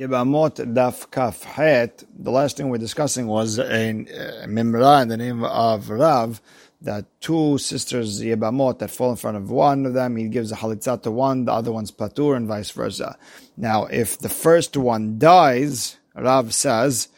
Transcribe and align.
Yibamot 0.00 0.72
Daf. 0.72 2.04
The 2.18 2.30
last 2.30 2.56
thing 2.56 2.70
we're 2.70 2.78
discussing 2.78 3.26
was 3.26 3.58
in 3.58 4.08
uh, 4.08 4.46
Mimra 4.46 5.02
in 5.02 5.08
the 5.08 5.18
name 5.18 5.44
of 5.44 5.90
Rav 5.90 6.40
that 6.80 7.04
two 7.20 7.58
sisters 7.58 8.22
Yebamot 8.22 8.78
that 8.78 8.90
fall 8.90 9.10
in 9.10 9.16
front 9.16 9.36
of 9.36 9.50
one 9.50 9.84
of 9.84 9.92
them, 9.92 10.16
he 10.16 10.28
gives 10.28 10.50
a 10.52 10.56
halitzah 10.56 11.02
to 11.02 11.10
one, 11.10 11.44
the 11.44 11.52
other 11.52 11.70
one's 11.70 11.92
patur, 11.92 12.34
and 12.34 12.48
vice 12.48 12.70
versa. 12.70 13.18
Now, 13.58 13.84
if 13.84 14.18
the 14.18 14.30
first 14.30 14.74
one 14.74 15.18
dies, 15.18 15.98
Rav 16.14 16.54
says, 16.54 17.08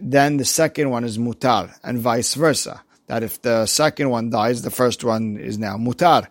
then 0.00 0.38
the 0.38 0.46
second 0.46 0.88
one 0.88 1.04
is 1.04 1.18
mutar, 1.18 1.78
and 1.84 1.98
vice 1.98 2.32
versa. 2.32 2.82
That 3.08 3.22
if 3.22 3.42
the 3.42 3.66
second 3.66 4.08
one 4.08 4.30
dies, 4.30 4.62
the 4.62 4.70
first 4.70 5.04
one 5.04 5.36
is 5.36 5.58
now 5.58 5.76
mutar. 5.76 6.28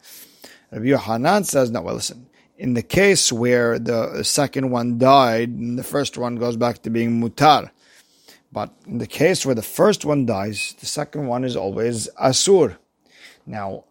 Rabbi 0.71 0.85
Yohanan 0.85 1.43
says, 1.43 1.69
no, 1.69 1.83
well, 1.83 1.93
listen 1.93 2.28
in 2.59 2.73
the 2.73 2.83
case 2.83 3.31
where 3.31 3.79
the 3.79 4.21
second 4.23 4.69
one 4.69 4.97
died 4.97 5.57
the 5.77 5.83
first 5.83 6.17
one 6.17 6.35
goes 6.35 6.57
back 6.57 6.83
to 6.83 6.89
being 6.89 7.21
mutar. 7.21 7.71
But 8.51 8.73
in 8.85 8.97
the 8.97 9.07
case 9.07 9.45
where 9.45 9.55
the 9.55 9.61
first 9.61 10.05
one 10.05 10.25
dies, 10.25 10.75
the 10.79 10.85
second 10.85 11.27
one 11.27 11.43
is 11.45 11.55
always 11.55 12.09
asur. 12.21 12.77
Now, 13.45 13.85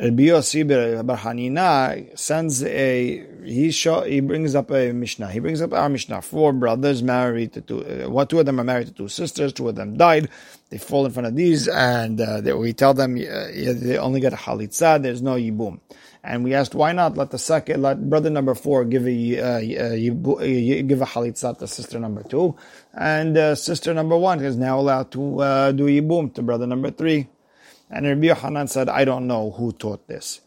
Rabbi 0.00 0.24
Yossi 0.24 0.62
Bar 1.04 1.16
Hanina 1.16 2.16
sends 2.16 2.62
a 2.62 3.26
he 3.44 3.70
show, 3.72 4.02
he 4.02 4.20
brings 4.20 4.54
up 4.54 4.70
a 4.70 4.92
Mishnah. 4.92 5.30
He 5.32 5.40
brings 5.40 5.60
up 5.60 5.72
our 5.72 5.88
Mishnah. 5.88 6.22
Four 6.22 6.52
brothers 6.52 7.02
married 7.02 7.54
to 7.54 7.60
two. 7.62 7.84
Uh, 7.84 8.08
what 8.10 8.30
two 8.30 8.38
of 8.38 8.46
them 8.46 8.60
are 8.60 8.64
married 8.64 8.88
to 8.88 8.92
two 8.92 9.08
sisters. 9.08 9.52
Two 9.52 9.68
of 9.68 9.74
them 9.74 9.96
died. 9.96 10.28
They 10.70 10.78
fall 10.78 11.06
in 11.06 11.12
front 11.12 11.26
of 11.26 11.34
these, 11.34 11.66
and 11.66 12.20
uh, 12.20 12.40
they, 12.42 12.52
we 12.52 12.74
tell 12.74 12.94
them 12.94 13.16
uh, 13.16 13.18
they 13.18 13.96
only 13.98 14.20
get 14.20 14.32
a 14.32 14.36
halitza. 14.36 15.02
There's 15.02 15.22
no 15.22 15.34
yibum. 15.34 15.80
And 16.22 16.44
we 16.44 16.54
asked 16.54 16.74
why 16.74 16.92
not 16.92 17.16
let 17.16 17.30
the 17.30 17.38
second, 17.38 17.82
let 17.82 18.08
brother 18.08 18.28
number 18.28 18.54
four 18.54 18.84
give 18.84 19.06
a 19.06 19.38
uh, 19.40 19.56
uh, 19.56 19.96
give 19.96 21.00
a 21.00 21.06
halitza 21.06 21.58
to 21.58 21.66
sister 21.66 21.98
number 21.98 22.22
two, 22.22 22.54
and 22.92 23.36
uh, 23.36 23.54
sister 23.54 23.94
number 23.94 24.16
one 24.16 24.44
is 24.44 24.56
now 24.56 24.78
allowed 24.78 25.10
to 25.12 25.40
uh, 25.40 25.72
do 25.72 25.86
yibum 25.86 26.34
to 26.34 26.42
brother 26.42 26.66
number 26.66 26.90
three. 26.90 27.28
And 27.90 28.06
Rabbi 28.06 28.26
Yohanan 28.26 28.68
said, 28.68 28.88
I 28.88 29.04
don't 29.04 29.26
know 29.26 29.50
who 29.52 29.72
taught 29.72 30.06
this. 30.08 30.40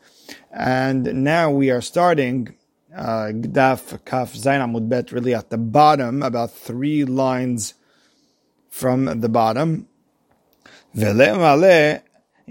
And 0.51 1.23
now 1.23 1.51
we 1.51 1.71
are 1.71 1.81
starting 1.81 2.55
uh, 2.95 3.31
Gdaf 3.33 4.05
Kaf 4.05 4.33
Zain 4.35 4.61
Amud 4.61 4.89
Bet 4.89 5.11
really 5.11 5.33
at 5.33 5.49
the 5.49 5.57
bottom, 5.57 6.21
about 6.23 6.51
three 6.51 7.05
lines 7.05 7.73
from 8.69 9.21
the 9.21 9.29
bottom. 9.29 9.87
Vele 10.93 12.01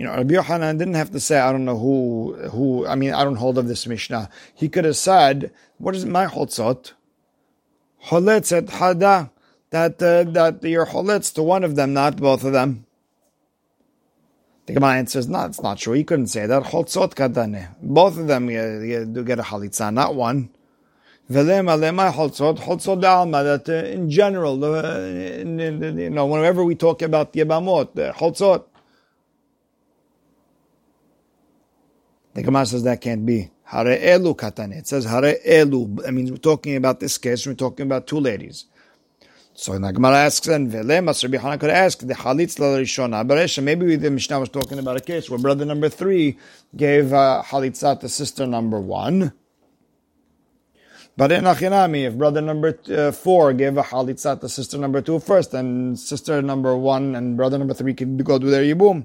you 0.01 0.07
know, 0.07 0.17
Rabbi 0.17 0.33
Yohanan 0.33 0.79
didn't 0.79 0.95
have 0.95 1.11
to 1.11 1.21
say, 1.21 1.39
I 1.39 1.53
don't 1.53 1.67
know 1.67 1.79
who, 1.79 2.35
who, 2.51 2.87
I 2.87 2.95
mean, 2.95 3.13
I 3.13 3.23
don't 3.23 3.37
hold 3.37 3.59
of 3.59 3.69
this 3.69 3.87
Mishnah. 3.87 4.31
He 4.55 4.69
could 4.71 4.87
have 4.87 4.97
said, 4.97 5.53
what 5.77 5.95
is 5.95 6.07
my 6.07 6.27
chotzot? 6.27 6.93
Choletzet 8.07 8.69
hada, 8.69 9.31
that, 9.69 10.03
uh, 10.03 10.25
that 10.31 10.63
you're 10.63 10.87
choletz 10.87 11.35
to 11.35 11.43
one 11.43 11.65
of 11.65 11.77
them, 11.77 11.93
not 11.93 12.17
both 12.17 12.45
of 12.45 12.53
them. 12.55 12.87
The 14.71 14.75
Gemara 14.75 14.99
answers, 14.99 15.29
no, 15.29 15.47
it's 15.47 15.61
not 15.61 15.79
true. 15.79 15.95
He 15.95 16.05
couldn't 16.05 16.29
say 16.29 16.47
that. 16.47 16.63
Chotzot 16.63 17.15
kadane. 17.15 17.75
Both 17.83 18.17
of 18.17 18.29
them 18.29 18.47
do 18.47 19.25
get 19.25 19.41
a 19.41 19.43
halitza, 19.43 19.93
not 19.93 20.15
one. 20.15 20.49
Velema 21.29 21.77
lema 21.77 22.13
chotzot, 22.13 22.57
chotzot 22.57 23.03
alma, 23.03 23.43
that 23.43 23.69
uh, 23.69 23.89
in 23.89 24.09
general, 24.09 24.65
uh, 24.65 25.01
you 25.01 26.11
know, 26.11 26.27
whenever 26.27 26.63
we 26.63 26.77
talk 26.77 27.03
about 27.03 27.33
yebamot, 27.33 27.99
uh, 27.99 28.13
chotzot, 28.13 28.67
the 32.35 32.43
Gemara 32.43 32.65
says 32.65 32.85
that 32.85 33.01
can't 33.01 33.27
be. 33.27 33.51
Hare 33.65 33.99
elu 33.99 34.37
katane. 34.37 34.79
It 34.79 34.87
says 34.87 35.05
hare 35.05 35.35
elu. 35.45 36.07
I 36.07 36.13
mean, 36.13 36.31
we're 36.31 36.37
talking 36.37 36.77
about 36.77 37.01
this 37.01 37.19
case, 37.19 37.45
we're 37.45 37.55
talking 37.55 37.87
about 37.87 38.07
two 38.07 38.21
ladies. 38.21 38.67
So 39.61 39.79
the 39.79 39.93
Gemara 39.93 40.17
asks 40.17 40.49
and 40.49 40.73
Velemas 40.73 41.23
Rabbi 41.23 41.37
Hanan 41.37 41.59
could 41.59 41.69
ask 41.69 41.99
the 41.99 42.15
Halitz 42.15 42.57
Rishona. 42.57 43.29
Baresha, 43.29 43.63
maybe 43.63 43.95
the 43.97 44.11
Mishnah 44.11 44.41
was 44.41 44.49
talking 44.49 44.79
about 44.79 44.97
a 44.97 45.01
case 45.01 45.29
where 45.29 45.39
brother 45.39 45.67
number 45.67 45.91
three 45.91 46.39
gave 46.75 47.13
uh, 47.13 47.43
Halitzat 47.45 48.01
to 48.01 48.09
sister 48.09 48.47
number 48.47 48.81
one. 48.81 49.35
But 51.15 51.31
in 51.33 51.45
Achinami, 51.45 52.07
if 52.07 52.17
brother 52.17 52.41
number 52.41 52.79
uh, 52.89 53.13
four 53.13 53.53
gave 53.53 53.77
a 53.77 53.83
Halitzat 53.83 54.41
to 54.41 54.49
sister 54.49 54.79
number 54.79 55.03
two 55.03 55.19
first, 55.19 55.53
then 55.53 55.95
sister 55.95 56.41
number 56.41 56.75
one 56.75 57.15
and 57.15 57.37
brother 57.37 57.59
number 57.59 57.75
three 57.75 57.93
could 57.93 58.25
go 58.25 58.39
do 58.39 58.49
their 58.49 58.63
Yibum. 58.63 59.05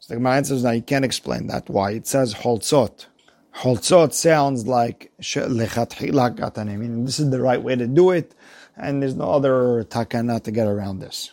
So 0.00 0.14
the 0.14 0.16
Gemara 0.16 0.34
answers, 0.34 0.64
now 0.64 0.72
you 0.72 0.82
can't 0.82 1.04
explain 1.04 1.46
that. 1.46 1.70
Why? 1.70 1.92
It 1.92 2.08
says 2.08 2.34
Holtzot. 2.34 3.06
Holtzot 3.58 4.14
sounds 4.14 4.66
like 4.66 5.12
Lechatchila 5.20 6.58
I 6.58 6.76
mean, 6.76 7.04
this 7.04 7.20
is 7.20 7.30
the 7.30 7.40
right 7.40 7.62
way 7.62 7.76
to 7.76 7.86
do 7.86 8.10
it 8.10 8.34
and 8.76 9.02
there's 9.02 9.14
no 9.14 9.30
other 9.30 9.84
takana 9.84 10.42
to 10.42 10.50
get 10.50 10.66
around 10.66 10.98
this. 11.00 11.32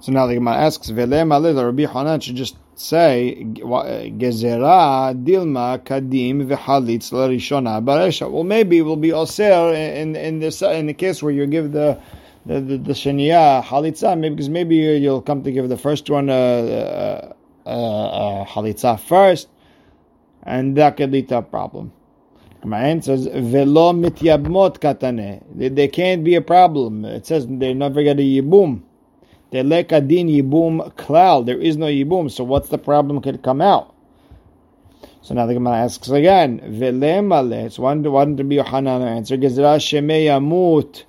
So 0.00 0.12
now 0.12 0.26
the 0.26 0.34
Gemara 0.34 0.56
asks, 0.56 0.88
"Vele 0.90 1.26
Rabbi 1.26 1.86
Hanan 1.86 2.20
should 2.20 2.36
just 2.36 2.56
say 2.76 3.44
gezerah 3.44 5.14
dilma 5.24 5.78
kadim 5.82 6.46
v'halitz 6.46 7.10
larishona 7.12 7.84
baresha." 7.84 8.30
Well, 8.30 8.44
maybe 8.44 8.78
it 8.78 8.82
will 8.82 8.96
be 8.96 9.12
oser 9.12 9.74
in 9.74 10.14
in 10.14 10.38
this 10.38 10.62
in 10.62 10.86
the 10.86 10.94
case 10.94 11.22
where 11.22 11.32
you 11.32 11.46
give 11.46 11.72
the 11.72 11.98
the 12.44 12.60
the, 12.60 12.76
the 12.78 12.92
shenia 12.92 13.64
halitza, 13.64 14.16
maybe 14.18 14.36
because 14.36 14.50
maybe 14.50 14.76
you'll 14.76 15.22
come 15.22 15.42
to 15.42 15.50
give 15.50 15.68
the 15.68 15.76
first 15.78 16.08
one 16.08 16.28
a, 16.28 16.34
a, 16.34 17.70
a, 17.70 17.72
a 17.72 18.46
halitza 18.48 19.00
first, 19.00 19.48
and 20.42 20.76
that 20.76 20.96
could 20.96 21.10
lead 21.10 21.28
to 21.30 21.38
a 21.38 21.42
problem. 21.42 21.92
Ramayan 22.62 23.04
says, 23.04 23.26
Velo 23.26 23.92
mityabmot 23.92 24.78
katane. 24.78 25.42
There 25.74 25.88
can't 25.88 26.24
be 26.24 26.34
a 26.34 26.40
problem. 26.40 27.04
It 27.04 27.26
says 27.26 27.46
they 27.46 27.74
never 27.74 28.02
get 28.02 28.18
a 28.18 28.22
yibum. 28.22 28.82
Delekadin 29.52 30.28
yibum 30.28 30.92
klal. 30.94 31.44
There 31.46 31.60
is 31.60 31.76
no 31.76 31.86
yibum, 31.86 32.30
so 32.30 32.44
what's 32.44 32.68
the 32.68 32.78
problem 32.78 33.20
could 33.20 33.42
come 33.42 33.60
out? 33.60 33.94
So 35.22 35.34
now 35.34 35.46
the 35.46 35.54
Gemara 35.54 35.78
asks 35.78 36.08
again, 36.08 36.60
Velemale. 36.60 37.66
It's 37.66 37.78
one 37.78 38.02
to 38.04 38.10
one 38.10 38.36
to 38.36 38.44
be 38.44 38.56
Yohanan 38.56 39.02
answer. 39.02 39.36
Gezra 39.36 39.78
sheme 39.78 40.24
yamut 40.24 41.04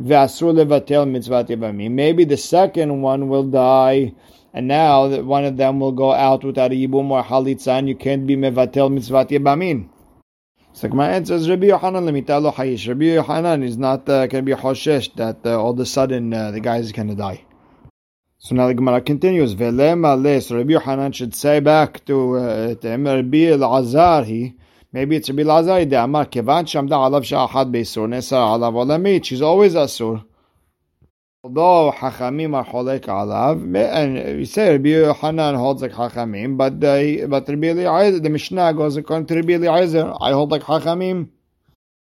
ve'asur 0.00 0.52
levatel 0.54 1.08
mitzvat 1.08 1.48
yabamim. 1.48 1.90
Maybe 1.92 2.24
the 2.24 2.36
second 2.36 3.02
one 3.02 3.28
will 3.28 3.44
die, 3.44 4.12
and 4.52 4.68
now 4.68 5.08
that 5.08 5.24
one 5.24 5.44
of 5.44 5.56
them 5.56 5.80
will 5.80 5.92
go 5.92 6.12
out 6.12 6.44
without 6.44 6.72
a 6.72 6.74
yibum 6.74 7.10
or 7.10 7.22
halitza, 7.22 7.78
and 7.78 7.88
you 7.88 7.94
can't 7.94 8.26
be 8.26 8.36
mevatel 8.36 8.90
mitzvat 8.92 9.30
yabamim. 9.30 9.88
So 10.76 10.88
answer 11.00 11.34
is 11.34 11.48
Rabbi 11.48 11.66
Yohanan 11.66 12.04
lemitalo 12.04 12.52
hayish. 12.52 12.88
Rabbi 12.88 13.04
Yohanan 13.04 13.62
is 13.62 13.78
not 13.78 14.08
uh, 14.08 14.26
going 14.26 14.44
to 14.44 14.56
be 14.56 14.60
hoshesh 14.60 15.14
that 15.14 15.38
uh, 15.46 15.56
all 15.56 15.70
of 15.70 15.78
a 15.78 15.86
sudden 15.86 16.34
uh, 16.34 16.50
the 16.50 16.58
guy 16.58 16.78
is 16.78 16.90
going 16.90 17.06
to 17.06 17.14
die. 17.14 17.44
So 18.38 18.56
now 18.56 18.66
the 18.66 18.74
Gemara 18.74 19.00
continues. 19.00 19.52
So 19.52 20.56
Rabbi 20.56 20.72
Yohanan 20.72 21.12
should 21.12 21.36
say 21.36 21.60
back 21.60 22.04
to 22.06 22.38
uh, 22.38 22.74
him, 22.74 23.06
Rabbi 23.06 23.52
Azar 23.54 24.24
Maybe 24.92 25.14
it's 25.14 25.30
Rabbi 25.30 25.44
Lazar. 25.44 25.84
De 25.84 25.94
Amar 26.02 26.26
kevan 26.26 26.64
shamda 26.64 26.96
alav 26.96 27.22
sha'achad 27.22 27.70
beisur 27.70 28.08
nesa 28.08 28.34
alav 28.34 28.74
olamit. 28.74 29.24
She's 29.24 29.42
always 29.42 29.74
asur. 29.74 30.24
Although 31.44 31.92
Hachamim 31.94 32.54
are 32.54 32.64
cholek 32.64 33.02
alav, 33.02 33.60
and 33.92 34.38
we 34.38 34.46
say 34.46 34.78
Rabbi 34.78 35.12
Hanan 35.12 35.56
holds 35.56 35.82
like 35.82 35.92
Hachamim, 35.92 36.56
but 36.56 36.80
the 36.80 37.26
but 37.28 37.46
Rabbi 37.46 37.66
Eliezer, 37.66 38.20
the 38.20 38.30
Mishnah 38.30 38.72
goes 38.72 38.96
according 38.96 39.26
to 39.26 39.34
Rabbi 39.34 39.52
Eliezer. 39.52 40.10
I 40.22 40.32
hold 40.32 40.50
like 40.52 40.62
Hachamim. 40.62 41.28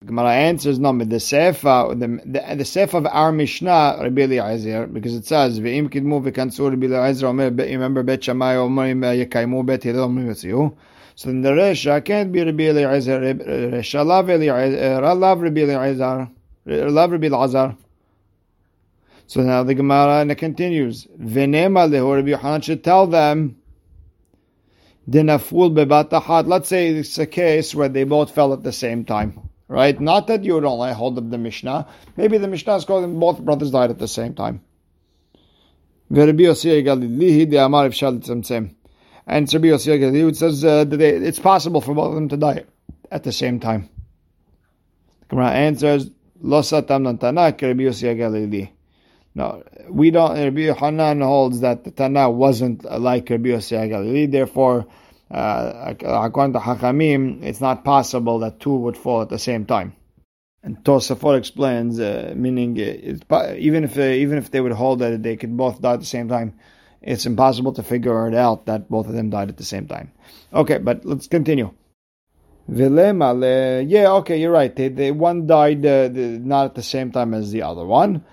Gemara 0.03 0.33
answers 0.33 0.79
no, 0.79 0.91
but 0.91 1.11
the 1.11 1.19
sefer 1.19 1.93
the 1.95 2.07
the, 2.25 2.55
the 2.55 2.65
sefer 2.65 2.97
of 2.97 3.05
our 3.05 3.31
Mishnah 3.31 3.99
Rabbi 4.01 4.23
Eliezer 4.23 4.87
because 4.87 5.13
it 5.13 5.27
says 5.27 5.59
ve'im 5.59 5.87
kidmu 5.87 6.23
v'kansu 6.25 6.71
Rabbi 6.71 6.87
Eliezer 6.87 7.27
omer 7.27 7.51
remember 7.51 8.01
Bet 8.01 8.23
Shammai 8.23 8.55
omerim 8.55 9.03
yekaimu 9.23 9.63
Bet 9.63 9.83
Hillel 9.83 10.09
omerim 10.09 10.29
yotziu. 10.29 10.75
So 11.13 11.29
then 11.29 11.43
the 11.43 11.51
Resha 11.51 12.03
can't 12.03 12.31
be 12.31 12.43
Rabbi 12.43 12.63
Eliezer. 12.63 13.19
Resha 13.19 14.03
love 14.03 14.31
Eliezer. 14.31 14.99
Love 14.99 15.41
Rabbi 15.41 15.61
Eliezer. 15.61 16.27
Love 16.65 17.11
Rabbi 17.11 17.27
Eliezer. 17.27 17.75
So 19.27 19.43
now 19.43 19.63
the 19.63 19.75
Gemara 19.75 20.21
and 20.21 20.31
it 20.31 20.35
continues. 20.35 21.05
Venema 21.19 21.89
lehu 21.89 22.15
Rabbi 22.15 22.29
Yohanan 22.29 22.61
should 22.61 22.83
tell 22.83 23.07
them. 23.07 23.57
Dinaful 25.09 25.75
bebatachat. 25.75 26.47
Let's 26.47 26.69
say 26.69 26.87
it's 26.89 27.17
a 27.17 27.25
case 27.25 27.75
where 27.75 27.89
they 27.89 28.05
both 28.05 28.33
fell 28.33 28.53
at 28.53 28.63
the 28.63 28.71
same 28.71 29.03
time. 29.03 29.49
Right? 29.67 29.99
Not 29.99 30.27
that 30.27 30.45
you 30.45 30.65
only 30.65 30.93
hold 30.93 31.17
up 31.17 31.29
the 31.29 31.37
Mishnah. 31.37 31.87
Maybe 32.15 32.37
the 32.37 32.47
Mishnah 32.47 32.77
is 32.77 32.85
calling 32.85 33.19
both 33.19 33.39
brothers 33.41 33.71
died 33.71 33.89
at 33.89 33.99
the 33.99 34.07
same 34.07 34.33
time. 34.33 34.61
And 36.09 36.17
Rabbi 36.19 36.43
Yossi 36.43 36.85
Galili 39.99 40.35
says 40.37 40.63
uh, 40.63 40.85
that 40.85 40.95
they, 40.95 41.09
it's 41.09 41.39
possible 41.39 41.81
for 41.81 41.93
both 41.93 42.09
of 42.09 42.15
them 42.15 42.29
to 42.29 42.37
die 42.37 42.63
at 43.11 43.23
the 43.23 43.33
same 43.33 43.59
time. 43.59 43.89
The 45.19 45.35
Gemara 45.35 45.51
answers, 45.51 46.09
Lo 46.39 46.61
satam 46.61 47.17
nantanak 47.17 47.61
Rabbi 47.61 47.83
Yossi 47.83 48.15
Galili. 48.15 48.69
No, 49.37 49.61
we 49.87 50.09
don't. 50.09 50.35
Rabbi 50.35 50.73
Hanan 50.73 51.21
holds 51.21 51.59
that 51.59 51.83
the 51.83 51.91
Tana 51.91 52.27
wasn't 52.27 52.83
like 52.83 53.29
Rabbi 53.29 53.49
Yossi 53.49 53.77
Galili. 53.87 54.31
Therefore, 54.31 54.87
uh, 55.29 55.93
according 56.03 56.53
to 56.53 56.59
Hachamim, 56.59 57.43
it's 57.43 57.61
not 57.61 57.85
possible 57.85 58.39
that 58.39 58.59
two 58.59 58.75
would 58.75 58.97
fall 58.97 59.21
at 59.21 59.29
the 59.29 59.37
same 59.37 59.67
time. 59.67 59.95
And 60.63 60.83
Tosafot 60.83 61.37
explains, 61.37 61.99
uh, 61.99 62.33
meaning 62.35 62.79
uh, 62.79 63.53
even 63.59 63.83
if 63.83 63.95
uh, 63.95 64.01
even 64.01 64.39
if 64.39 64.49
they 64.49 64.59
would 64.59 64.71
hold 64.71 64.99
that 64.99 65.21
they 65.21 65.37
could 65.37 65.55
both 65.55 65.83
die 65.83 65.93
at 65.93 65.99
the 65.99 66.05
same 66.07 66.27
time, 66.27 66.55
it's 67.03 67.27
impossible 67.27 67.73
to 67.73 67.83
figure 67.83 68.27
it 68.27 68.33
out 68.33 68.65
that 68.65 68.89
both 68.89 69.05
of 69.05 69.13
them 69.13 69.29
died 69.29 69.49
at 69.49 69.57
the 69.57 69.63
same 69.63 69.87
time. 69.87 70.11
Okay, 70.51 70.79
but 70.79 71.05
let's 71.05 71.27
continue. 71.27 71.69
Yeah, 72.67 74.13
okay, 74.13 74.41
you're 74.41 74.51
right. 74.51 74.75
They, 74.75 74.89
they 74.89 75.11
one 75.11 75.45
died 75.45 75.85
uh, 75.85 76.09
not 76.11 76.65
at 76.65 76.73
the 76.73 76.81
same 76.81 77.11
time 77.11 77.35
as 77.35 77.51
the 77.51 77.61
other 77.61 77.85
one. 77.85 78.25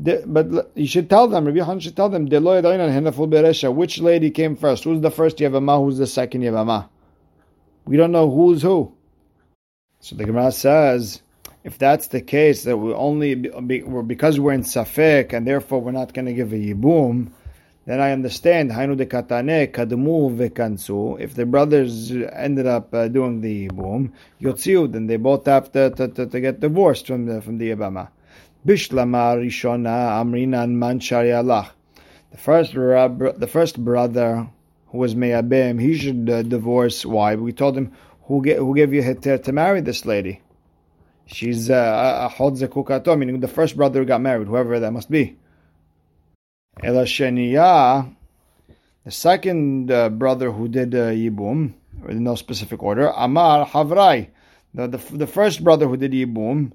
The, 0.00 0.22
but 0.26 0.70
you 0.76 0.86
should 0.86 1.10
tell 1.10 1.26
them, 1.26 1.46
Rabbi 1.46 1.58
Han 1.60 1.80
should 1.80 1.96
tell 1.96 2.08
them, 2.08 2.26
which 3.76 3.98
lady 3.98 4.30
came 4.30 4.54
first? 4.56 4.84
Who's 4.84 5.00
the 5.00 5.10
first 5.10 5.38
Yavama? 5.38 5.84
Who's 5.84 5.98
the 5.98 6.06
second 6.06 6.42
Yavama? 6.42 6.88
We 7.84 7.96
don't 7.96 8.12
know 8.12 8.30
who's 8.30 8.62
who. 8.62 8.92
So 10.00 10.14
the 10.14 10.24
Gemara 10.24 10.52
says, 10.52 11.22
if 11.64 11.78
that's 11.78 12.08
the 12.08 12.20
case, 12.20 12.62
that 12.64 12.76
we 12.76 12.92
only 12.92 13.34
because 13.34 14.38
we're 14.38 14.52
in 14.52 14.62
Safek 14.62 15.32
and 15.32 15.46
therefore 15.46 15.80
we're 15.80 15.90
not 15.90 16.14
going 16.14 16.26
to 16.26 16.32
give 16.32 16.52
a 16.52 16.56
Yibum, 16.56 17.32
then 17.86 18.00
I 18.00 18.12
understand. 18.12 18.70
Hainu 18.70 18.96
de. 18.96 19.04
If 21.22 21.34
the 21.34 21.46
brothers 21.46 22.12
ended 22.12 22.66
up 22.66 22.94
uh, 22.94 23.08
doing 23.08 23.40
the 23.40 23.68
Yibum, 23.68 24.12
yotziu, 24.40 24.92
then 24.92 25.08
they 25.08 25.16
both 25.16 25.46
have 25.46 25.72
to, 25.72 25.90
to, 25.90 26.08
to, 26.08 26.26
to 26.26 26.40
get 26.40 26.60
divorced 26.60 27.06
from 27.08 27.26
the 27.26 27.40
from 27.40 27.58
the 27.58 27.70
Yabama. 27.70 28.08
Rishona 28.66 30.20
Amrinan. 30.20 31.70
The 32.30 32.38
first 32.38 32.74
the 32.74 33.46
first 33.46 33.84
brother 33.84 34.48
who 34.88 34.98
was 34.98 35.14
Me'abim, 35.14 35.80
he 35.80 35.96
should 35.96 36.28
uh, 36.30 36.42
divorce. 36.42 37.04
Why? 37.04 37.34
We 37.34 37.52
told 37.52 37.76
him 37.76 37.92
who 38.24 38.42
get, 38.42 38.58
who 38.58 38.74
gave 38.74 38.92
you 38.92 39.02
heter 39.02 39.42
to 39.42 39.52
marry 39.52 39.80
this 39.80 40.04
lady. 40.06 40.40
She's 41.26 41.68
uh, 41.68 41.74
a 41.74 42.42
uh, 42.42 43.16
meaning 43.16 43.40
the 43.40 43.48
first 43.48 43.76
brother 43.76 44.00
who 44.00 44.06
got 44.06 44.22
married, 44.22 44.48
whoever 44.48 44.80
that 44.80 44.92
must 44.92 45.10
be. 45.10 45.36
Elasheniya, 46.82 48.14
the 49.04 49.10
second 49.10 49.90
uh, 49.90 50.08
brother 50.08 50.50
who 50.50 50.68
did 50.68 50.94
uh, 50.94 51.08
Yibum, 51.08 51.74
in 52.08 52.24
no 52.24 52.34
specific 52.34 52.82
order, 52.82 53.12
Amar 53.14 53.66
Havrai, 53.66 54.28
the, 54.72 54.86
the, 54.86 55.16
the 55.16 55.26
first 55.26 55.62
brother 55.62 55.86
who 55.86 55.96
did 55.96 56.12
Yibum, 56.12 56.72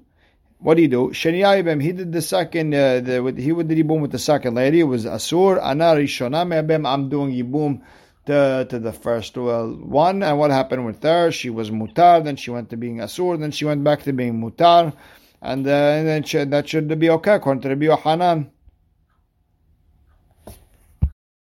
what 0.58 0.74
did 0.74 0.82
he 0.82 0.88
do? 0.88 1.10
Sheniyayibem, 1.10 1.82
he 1.82 1.92
did 1.92 2.12
the 2.12 2.22
second, 2.22 2.74
uh, 2.74 3.00
the, 3.00 3.34
he 3.36 3.52
did 3.52 3.86
Yibum 3.86 4.00
with 4.00 4.12
the 4.12 4.18
second 4.18 4.54
lady. 4.54 4.80
It 4.80 4.84
was 4.84 5.04
Asur, 5.04 5.62
Anar 5.62 5.96
Rishona 5.96 6.46
Me'abem, 6.46 6.86
I'm 6.86 7.08
doing 7.08 7.32
Yibum 7.32 7.82
to, 8.26 8.66
to 8.68 8.78
the 8.78 8.92
first 8.92 9.36
one. 9.36 10.22
And 10.22 10.38
what 10.38 10.50
happened 10.50 10.86
with 10.86 11.02
her? 11.02 11.30
She 11.30 11.50
was 11.50 11.70
Mutar, 11.70 12.24
then 12.24 12.36
she 12.36 12.50
went 12.50 12.70
to 12.70 12.76
being 12.76 12.98
Asur, 12.98 13.38
then 13.38 13.50
she 13.50 13.64
went 13.64 13.84
back 13.84 14.02
to 14.04 14.12
being 14.12 14.40
Mutar. 14.40 14.94
And, 15.42 15.66
uh, 15.66 15.70
and 15.70 16.08
then 16.08 16.22
she, 16.22 16.42
that 16.42 16.68
should 16.68 16.98
be 16.98 17.10
okay, 17.10 17.34
according 17.34 17.62
to 17.62 17.68
Rabbi 17.68 17.84
Yohanan. 17.84 18.50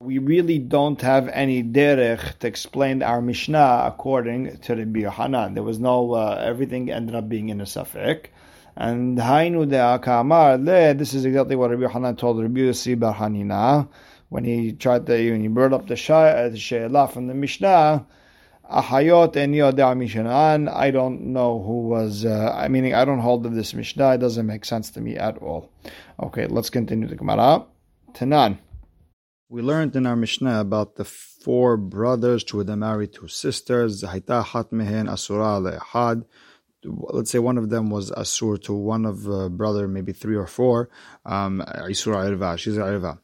We 0.02 0.20
really 0.20 0.60
don't 0.60 1.02
have 1.02 1.28
any 1.28 1.62
derech 1.62 2.40
to 2.40 2.48
explain 2.48 3.04
our 3.04 3.22
Mishnah 3.22 3.84
according 3.86 4.60
to 4.60 4.76
Rabbi 4.76 5.02
Yohanan. 5.02 5.56
There 5.56 5.64
was 5.64 5.80
no, 5.80 6.14
uh, 6.14 6.42
everything 6.42 6.90
ended 6.90 7.16
up 7.16 7.28
being 7.28 7.50
in 7.50 7.60
a 7.60 7.66
safek. 7.66 8.28
And 8.82 9.18
Hainu 9.18 9.68
de 9.68 9.76
Akamar, 9.76 10.98
this 10.98 11.14
is 11.14 11.26
exactly 11.26 11.58
what 11.58 11.70
Rabbi 11.70 11.92
Hanan 11.92 12.16
told 12.16 12.42
Rabbi 12.42 12.62
Yossi 12.62 12.98
Bar 12.98 13.14
Hanina 13.14 13.90
when 14.30 14.46
he 14.46 14.72
tried 14.72 15.06
to, 15.08 15.32
when 15.32 15.42
he 15.42 15.50
brought 15.50 15.74
up 15.74 15.88
the 15.88 15.98
She'elah 15.98 17.12
from 17.12 17.28
the 17.28 17.34
Mishnah. 17.34 18.08
Ahayot 18.72 19.36
en 19.36 19.52
Mishanan. 19.52 20.74
I 20.74 20.92
don't 20.92 21.34
know 21.34 21.62
who 21.62 21.90
was, 21.90 22.24
uh, 22.24 22.56
I 22.56 22.70
mean, 22.70 22.94
I 22.94 23.04
don't 23.04 23.20
hold 23.20 23.46
of 23.46 23.54
this 23.54 23.74
Mishnah. 23.74 24.14
It 24.14 24.20
doesn't 24.20 24.46
make 24.46 24.64
sense 24.64 24.90
to 24.92 25.02
me 25.02 25.18
at 25.18 25.38
all. 25.40 25.70
Okay, 26.24 26.48
let's 26.48 26.70
continue 26.70 27.10
the 27.10 27.18
Gemara. 27.18 27.66
Tanan. 28.14 28.60
We 29.50 29.62
learned 29.62 29.98
in 29.98 30.06
our 30.06 30.16
Mishnah 30.16 30.62
about 30.62 30.96
the 30.96 31.04
four 31.04 31.76
brothers, 31.76 32.46
of 32.54 32.66
them 32.66 32.80
married 32.80 33.12
two 33.12 33.28
sisters. 33.28 34.04
Zahaita 34.04 34.46
hat 34.46 34.72
mehen 34.72 35.10
asura 35.10 35.60
le'ahad 35.60 36.24
let's 36.84 37.32
say 37.32 37.40
one 37.40 37.58
of 37.58 37.70
them 37.70 37.90
was 37.90 38.12
asur 38.12 38.62
to 38.64 38.74
one 38.74 39.06
of 39.06 39.30
uh, 39.30 39.50
brother, 39.50 39.88
maybe 39.88 40.14
three 40.14 40.36
or 40.36 40.48
four, 40.48 40.90
um, 41.26 41.64
isur 41.68 42.16
irva, 42.16 42.58
she's 42.58 42.76
irva. 42.76 43.20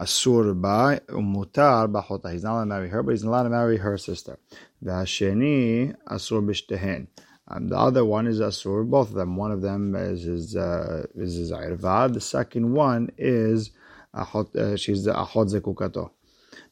Asur 0.00 0.60
ba 0.60 1.00
umutar 1.08 1.90
bachota. 1.90 2.32
He's 2.32 2.44
not 2.44 2.52
allowed 2.52 2.60
to 2.60 2.66
marry 2.66 2.88
her, 2.88 3.02
but 3.02 3.12
he's 3.12 3.24
allowed 3.24 3.44
to 3.44 3.50
marry 3.50 3.78
her 3.78 3.98
sister. 3.98 4.38
V'hasheni 4.84 5.96
asur 6.08 6.46
bishtehen. 6.46 7.08
Um, 7.48 7.68
the 7.68 7.76
other 7.76 8.04
one 8.04 8.26
is 8.26 8.40
asur. 8.40 8.88
Both 8.88 9.08
of 9.08 9.14
them. 9.14 9.36
One 9.36 9.50
of 9.50 9.62
them 9.62 9.96
is 9.96 10.22
his 10.22 10.54
uh, 10.54 11.06
is 11.16 11.34
his 11.34 11.50
irva. 11.50 12.12
The 12.12 12.20
second 12.20 12.74
one 12.74 13.10
is 13.18 13.70
ahot. 14.14 14.54
Uh, 14.54 14.76
she's 14.76 15.04
the 15.04 15.14
ahot 15.14 15.52
zekukato. 15.52 16.10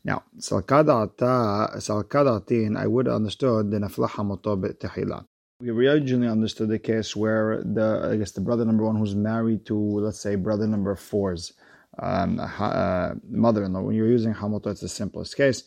Now, 0.05 0.23
salkadatin, 0.39 2.77
I 2.79 2.87
would 2.87 3.07
have 3.07 3.17
understood 3.17 3.73
the 3.73 3.79
naflaha 3.79 4.25
moto 4.25 4.57
tehila. 4.57 5.27
We 5.59 5.71
originally 5.71 6.29
understood 6.29 6.69
the 6.69 6.79
case 6.79 7.17
where 7.17 7.63
the 7.65 8.11
I 8.13 8.17
guess 8.17 8.33
the 8.33 8.43
brother 8.43 8.67
number 8.67 8.85
one 8.85 8.97
who's 8.97 9.15
married 9.15 9.65
to 9.67 9.75
let's 9.75 10.21
say 10.21 10.35
brother 10.35 10.67
number 10.67 10.95
four's 10.97 11.55
um, 11.99 12.39
uh, 12.39 13.15
mother-in-law. 13.27 13.81
When 13.81 13.97
you're 13.97 14.07
using 14.07 14.35
hamoto, 14.35 14.67
it's 14.67 14.83
the 14.83 14.89
simplest 14.89 15.35
case. 15.35 15.63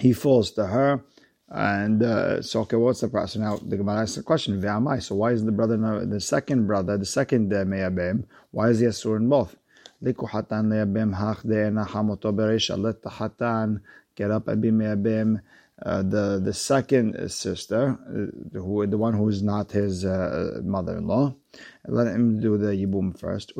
He 0.00 0.14
falls 0.14 0.52
to 0.52 0.68
her, 0.68 1.04
and 1.50 2.02
uh, 2.02 2.40
so 2.40 2.60
okay, 2.60 2.76
what's 2.76 3.02
the 3.02 3.08
process? 3.08 3.42
Now 3.42 3.58
the 3.58 3.76
Gemara 3.76 4.00
asks 4.00 4.16
the 4.16 4.22
question: 4.22 4.58
Ve'amai. 4.58 5.02
So 5.02 5.16
why 5.16 5.32
is 5.32 5.44
the 5.44 5.52
brother, 5.52 6.06
the 6.06 6.20
second 6.20 6.66
brother, 6.66 6.96
the 6.96 7.04
second 7.04 7.52
uh, 7.52 7.66
meyabem? 7.66 8.24
Why 8.52 8.70
is 8.70 8.80
he 8.80 8.86
asur 8.86 9.18
in 9.18 9.28
both? 9.28 9.54
Beresha. 12.32 12.78
Let 12.82 13.02
the 13.02 13.10
hatan 13.10 13.82
get 14.14 14.30
up 14.30 14.48
and 14.48 14.62
be 14.62 14.70
meyabem 14.70 15.42
uh, 15.84 16.02
the 16.02 16.40
the 16.42 16.52
second 16.52 17.30
sister, 17.30 17.98
uh, 18.06 18.58
who 18.58 18.86
the 18.86 18.98
one 18.98 19.14
who 19.14 19.28
is 19.28 19.42
not 19.42 19.72
his 19.72 20.04
uh, 20.04 20.60
mother-in-law, 20.62 21.34
let 21.88 22.06
him 22.06 22.40
do 22.40 22.56
the 22.56 22.68
yibum 22.68 23.18
first. 23.18 23.52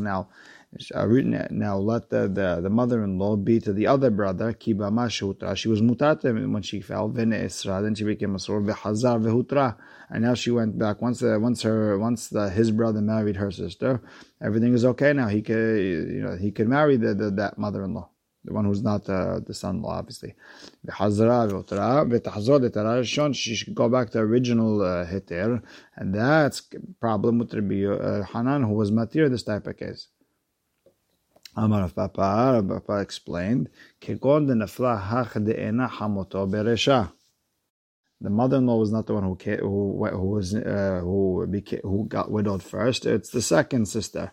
Now, 0.00 0.28
now 1.50 1.76
let 1.76 2.08
the, 2.08 2.28
the, 2.28 2.60
the 2.62 2.70
mother-in-law 2.70 3.36
be 3.36 3.60
to 3.60 3.74
the 3.74 3.86
other 3.86 4.10
brother. 4.10 4.54
Kiba 4.54 4.90
mashutra. 4.90 5.54
She 5.54 5.68
was 5.68 5.82
mutata 5.82 6.50
when 6.50 6.62
she 6.62 6.80
fell. 6.80 7.10
Then 7.10 7.94
she 7.94 8.04
became 8.04 8.34
a 8.34 8.38
sort 8.38 8.62
of 8.62 8.74
vehazar 8.74 9.22
vehutra. 9.22 9.76
And 10.08 10.24
now 10.24 10.32
she 10.32 10.50
went 10.50 10.78
back. 10.78 11.02
Once 11.02 11.20
the, 11.20 11.38
once 11.38 11.60
her 11.62 11.98
once 11.98 12.28
the, 12.28 12.48
his 12.48 12.70
brother 12.70 13.02
married 13.02 13.36
her 13.36 13.50
sister, 13.50 14.00
everything 14.40 14.72
is 14.72 14.86
okay 14.86 15.12
now. 15.12 15.28
He 15.28 15.42
could 15.42 15.78
you 15.78 16.22
know 16.22 16.36
he 16.36 16.50
could 16.50 16.68
marry 16.68 16.96
the, 16.96 17.14
the 17.14 17.30
that 17.32 17.58
mother-in-law 17.58 18.08
the 18.44 18.52
one 18.52 18.64
who's 18.64 18.82
not 18.82 19.08
uh, 19.08 19.40
the 19.40 19.54
son-in-law, 19.54 19.98
obviously. 19.98 20.34
She 23.34 23.54
should 23.54 23.74
go 23.74 23.88
back 23.88 24.10
to 24.10 24.18
original 24.18 24.82
uh, 24.82 25.06
heter, 25.06 25.62
and 25.96 26.14
that's 26.14 26.62
problem 27.00 27.38
with 27.38 27.54
Rabbi 27.54 27.84
uh, 27.84 28.24
Hanan, 28.24 28.64
who 28.64 28.74
was 28.74 28.90
matir 28.90 29.30
this 29.30 29.44
type 29.44 29.66
of 29.66 29.76
case. 29.76 30.08
Amar 31.54 31.84
of 31.84 31.94
Papa, 31.94 32.64
Papa 32.66 33.00
explained, 33.00 33.68
The 34.00 34.18
mother-in-law 38.30 38.78
was 38.78 38.92
not 38.92 39.06
the 39.06 39.14
one 39.14 39.24
who 39.24 39.36
who 39.60 40.06
who 40.06 40.26
was 40.26 40.54
uh, 40.54 41.00
who 41.02 41.46
became, 41.48 41.80
who 41.82 42.06
got 42.08 42.30
widowed 42.30 42.62
first. 42.62 43.04
It's 43.04 43.30
the 43.30 43.42
second 43.42 43.86
sister 43.86 44.32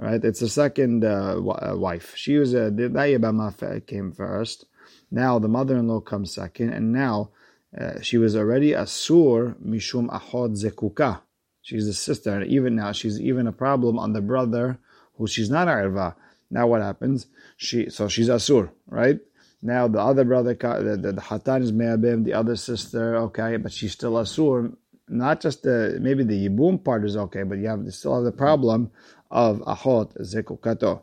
right? 0.00 0.24
It's 0.24 0.40
the 0.40 0.48
second 0.48 1.04
uh, 1.04 1.36
uh, 1.36 1.74
wife. 1.76 2.16
She 2.16 2.36
was 2.38 2.54
a 2.54 2.70
the 2.70 2.88
Yabama 2.88 3.86
came 3.86 4.12
first. 4.12 4.64
Now 5.10 5.38
the 5.38 5.48
mother-in-law 5.48 6.00
comes 6.00 6.34
second, 6.34 6.72
and 6.72 6.92
now 6.92 7.30
uh, 7.78 8.00
she 8.00 8.16
was 8.16 8.34
already 8.34 8.72
a 8.72 8.86
sur 8.86 9.56
mishum 9.64 10.08
ahod 10.08 10.56
zekuka. 10.56 11.20
She's 11.60 11.86
a 11.86 11.92
sister, 11.92 12.40
and 12.40 12.50
even 12.50 12.74
now 12.76 12.92
she's 12.92 13.20
even 13.20 13.46
a 13.46 13.52
problem 13.52 13.98
on 13.98 14.14
the 14.14 14.22
brother 14.22 14.78
who 15.16 15.26
she's 15.26 15.50
not 15.50 15.68
arva. 15.68 16.16
Now 16.50 16.66
what 16.66 16.80
happens? 16.80 17.26
She 17.56 17.90
so 17.90 18.08
she's 18.08 18.30
asur, 18.30 18.70
right? 18.86 19.20
Now 19.62 19.86
the 19.88 20.00
other 20.00 20.24
brother, 20.24 20.54
the, 20.54 20.98
the, 21.00 21.12
the 21.12 21.20
hatan 21.20 21.62
is 21.62 21.72
me'abim, 21.72 22.24
the 22.24 22.32
other 22.32 22.56
sister, 22.56 23.16
okay, 23.16 23.58
but 23.58 23.72
she's 23.72 23.92
still 23.92 24.12
asur. 24.12 24.74
Not 25.10 25.40
just 25.40 25.64
the 25.64 25.98
maybe 26.00 26.22
the 26.22 26.48
yibum 26.48 26.82
part 26.82 27.04
is 27.04 27.16
okay, 27.16 27.42
but 27.42 27.58
you 27.58 27.68
have 27.68 27.84
you 27.84 27.90
still 27.90 28.14
have 28.14 28.24
the 28.24 28.32
problem 28.32 28.90
of 29.30 29.58
Ahot 29.60 30.16
Zekukato. 30.20 31.02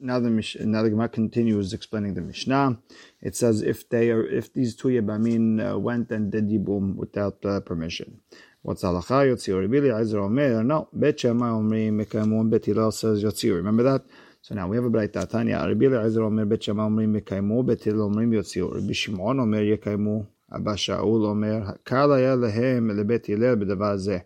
Now 0.00 0.18
the 0.18 0.30
Mish- 0.30 0.56
now 0.60 0.82
the 0.82 0.90
Gemara 0.90 1.10
continues 1.10 1.72
explaining 1.72 2.14
the 2.14 2.22
Mishnah. 2.22 2.78
It 3.20 3.36
says 3.36 3.62
if 3.62 3.88
they 3.88 4.10
are 4.10 4.26
if 4.26 4.52
these 4.52 4.74
two 4.74 4.88
Yabamin 4.88 5.72
uh, 5.74 5.78
went 5.78 6.10
and 6.10 6.32
did 6.32 6.48
Yibum 6.48 6.96
without 6.96 7.44
uh, 7.44 7.60
permission. 7.60 8.20
What's 8.62 8.82
halacha? 8.82 9.28
Yotziur. 9.30 9.60
Rabbi 9.60 9.76
Eliezer 9.76 10.18
Omer. 10.20 10.64
No. 10.64 10.88
Bet 10.92 11.20
Shammai 11.20 11.50
Omri 11.50 11.90
Mekamun 11.90 12.50
Bet 12.50 12.64
Hillel 12.64 12.90
says 12.92 13.22
Yotziur. 13.22 13.56
Remember 13.56 13.84
that? 13.84 14.02
So 14.42 14.54
now 14.54 14.68
we 14.68 14.76
have 14.76 14.84
a 14.84 14.90
Braita 14.90 15.28
Tanya. 15.30 15.64
Rabbi 15.66 15.84
Eliezer 15.84 16.24
Omer 16.24 16.44
Bet 16.46 16.64
Shammai 16.64 16.84
Omrim 16.88 17.20
Yekaimu, 17.20 17.64
Bet 17.66 17.84
Hillel 17.84 18.10
Omrim 18.10 18.30
Yotziu. 18.32 18.74
Rabbi 18.74 18.92
Shimon 18.92 19.38
Omer 19.40 19.62
Yekaimu, 19.62 20.26
אבא 20.52 20.76
שאול 20.76 21.24
אומר, 21.24 21.58
קל 21.82 22.12
היה 22.12 22.34
להם 22.34 22.90
לבית 22.90 23.28
הלל 23.28 23.54
בדבר 23.54 23.96
זה. 23.96 24.18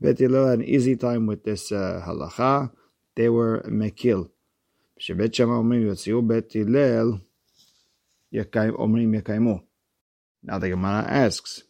בית 0.00 0.20
הלל 0.20 0.54
had 0.54 0.58
an 0.58 0.68
easy 0.68 1.00
time 1.00 1.26
with 1.28 1.44
this 1.44 1.72
uh, 1.72 2.04
הלכה, 2.04 2.64
they 3.18 3.28
were 3.28 3.68
מקיל. 3.68 4.18
כשבית 4.96 5.34
שמא 5.34 5.52
אומרים 5.52 5.82
יוציאו 5.82 6.22
בית 6.22 6.56
הלל, 6.56 7.12
יקיים, 8.32 8.74
אומרים 8.74 9.14
יקיימו. 9.14 9.58
Now 10.46 10.58
the 10.58 10.68
Gemara 10.68 11.06
asks, 11.08 11.62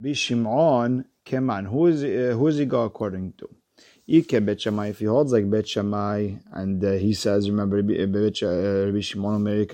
בשמעון 0.00 1.02
כמן, 1.24 1.64
who 1.66 1.86
is, 1.86 2.04
uh, 2.04 2.36
who 2.36 2.46
is 2.46 2.58
he 2.58 2.64
go 2.64 2.84
according 2.84 3.32
to? 3.38 3.48
Ike 4.12 4.44
Bet 4.44 4.60
Shammai, 4.60 4.88
if 4.88 4.98
he 4.98 5.04
holds 5.04 5.32
like 5.32 5.48
Bet 5.48 5.68
Shammai 5.68 6.32
and 6.52 6.84
uh, 6.84 6.92
he 6.92 7.12
says, 7.14 7.48
remember, 7.48 7.76
Rabbi 7.76 8.26
uh, 8.26 9.00
Shimon 9.00 9.34
Omer 9.36 9.64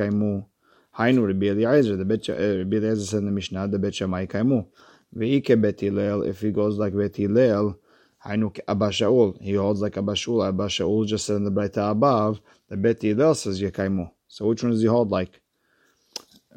Eliezer, 0.99 1.97
the 1.97 2.05
Bet 2.05 2.29
uh, 2.29 2.35
Rabbi 2.35 2.77
Eliezer 2.77 3.07
said 3.07 3.19
in 3.19 3.27
the 3.27 3.33
Mishnah, 3.33 3.69
the 3.69 3.79
Kaimu. 3.79 4.67
Ve'ike 5.15 5.61
Bet 5.61 5.81
Hillel, 5.81 6.23
if 6.23 6.41
he 6.41 6.51
goes 6.51 6.79
like 6.79 6.97
Bet 6.97 7.17
Hillel, 7.17 7.79
Hainu 8.25 8.59
Abba 8.67 8.89
Shaul, 8.89 9.41
he 9.41 9.55
holds 9.55 9.81
like 9.81 9.97
Abba 9.97 10.13
Shaul. 10.13 10.47
Abba 10.47 10.67
Shaul 10.67 11.07
just 11.07 11.27
said 11.27 11.37
in 11.37 11.45
the 11.45 11.51
Braita 11.51 11.91
above, 11.91 12.41
the 12.69 12.77
Bet 12.77 13.03
Hillel 13.03 13.35
says 13.35 13.61
Yekaimu. 13.61 14.11
So 14.29 14.47
which 14.47 14.63
one 14.63 14.73
does 14.73 14.83
he 14.83 14.89
hold 14.89 15.11
like? 15.11 15.41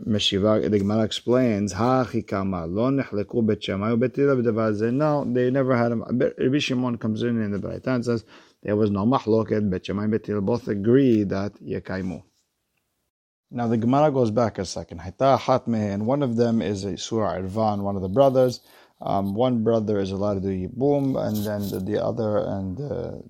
Meshiva, 0.06 0.70
the 0.70 0.80
Gemara 0.80 1.04
explains, 1.04 1.74
Ha 1.74 2.06
chikama, 2.06 2.66
lo 2.74 2.90
nechleku 2.90 3.46
bet 3.46 3.64
Shammai 3.64 3.96
bet 3.96 4.16
Hillel 4.16 4.92
No, 4.94 5.26
they 5.26 5.52
never 5.52 5.76
had 5.76 5.92
him. 5.92 6.04
Rabbi 6.04 6.60
Shimon 6.60 6.98
comes 6.98 7.22
in 7.24 7.42
in 7.42 7.52
the 7.52 7.60
Braita 7.60 7.88
and 7.88 8.06
says, 8.06 8.24
there 8.64 8.76
was 8.78 8.90
no 8.90 9.06
mahloket, 9.06 9.70
bet 9.70 9.86
Shammai 9.86 10.08
bet 10.08 10.26
Hillel 10.26 10.42
both 10.42 10.68
agree 10.70 11.24
that 11.24 11.54
Yekaimu. 11.56 12.24
Now 13.52 13.68
the 13.68 13.78
Gemara 13.78 14.12
goes 14.12 14.32
back 14.32 14.60
a 14.60 14.66
second. 14.66 15.02
And 15.20 16.06
one 16.06 16.22
of 16.22 16.36
them 16.36 16.62
is 16.62 16.84
a 16.84 16.98
Surah 16.98 17.40
Irvan, 17.40 17.82
one 17.82 17.96
of 17.96 18.02
the 18.02 18.10
brothers. 18.10 18.60
Um, 19.02 19.34
one 19.34 19.64
brother 19.64 19.98
is 20.00 20.12
allowed 20.12 20.36
to 20.36 20.42
do 20.42 20.50
yibum, 20.50 21.18
and 21.18 21.46
then 21.46 21.70
the, 21.70 21.80
the 21.80 22.04
other 22.04 22.40
and 22.40 22.78
the 22.78 23.24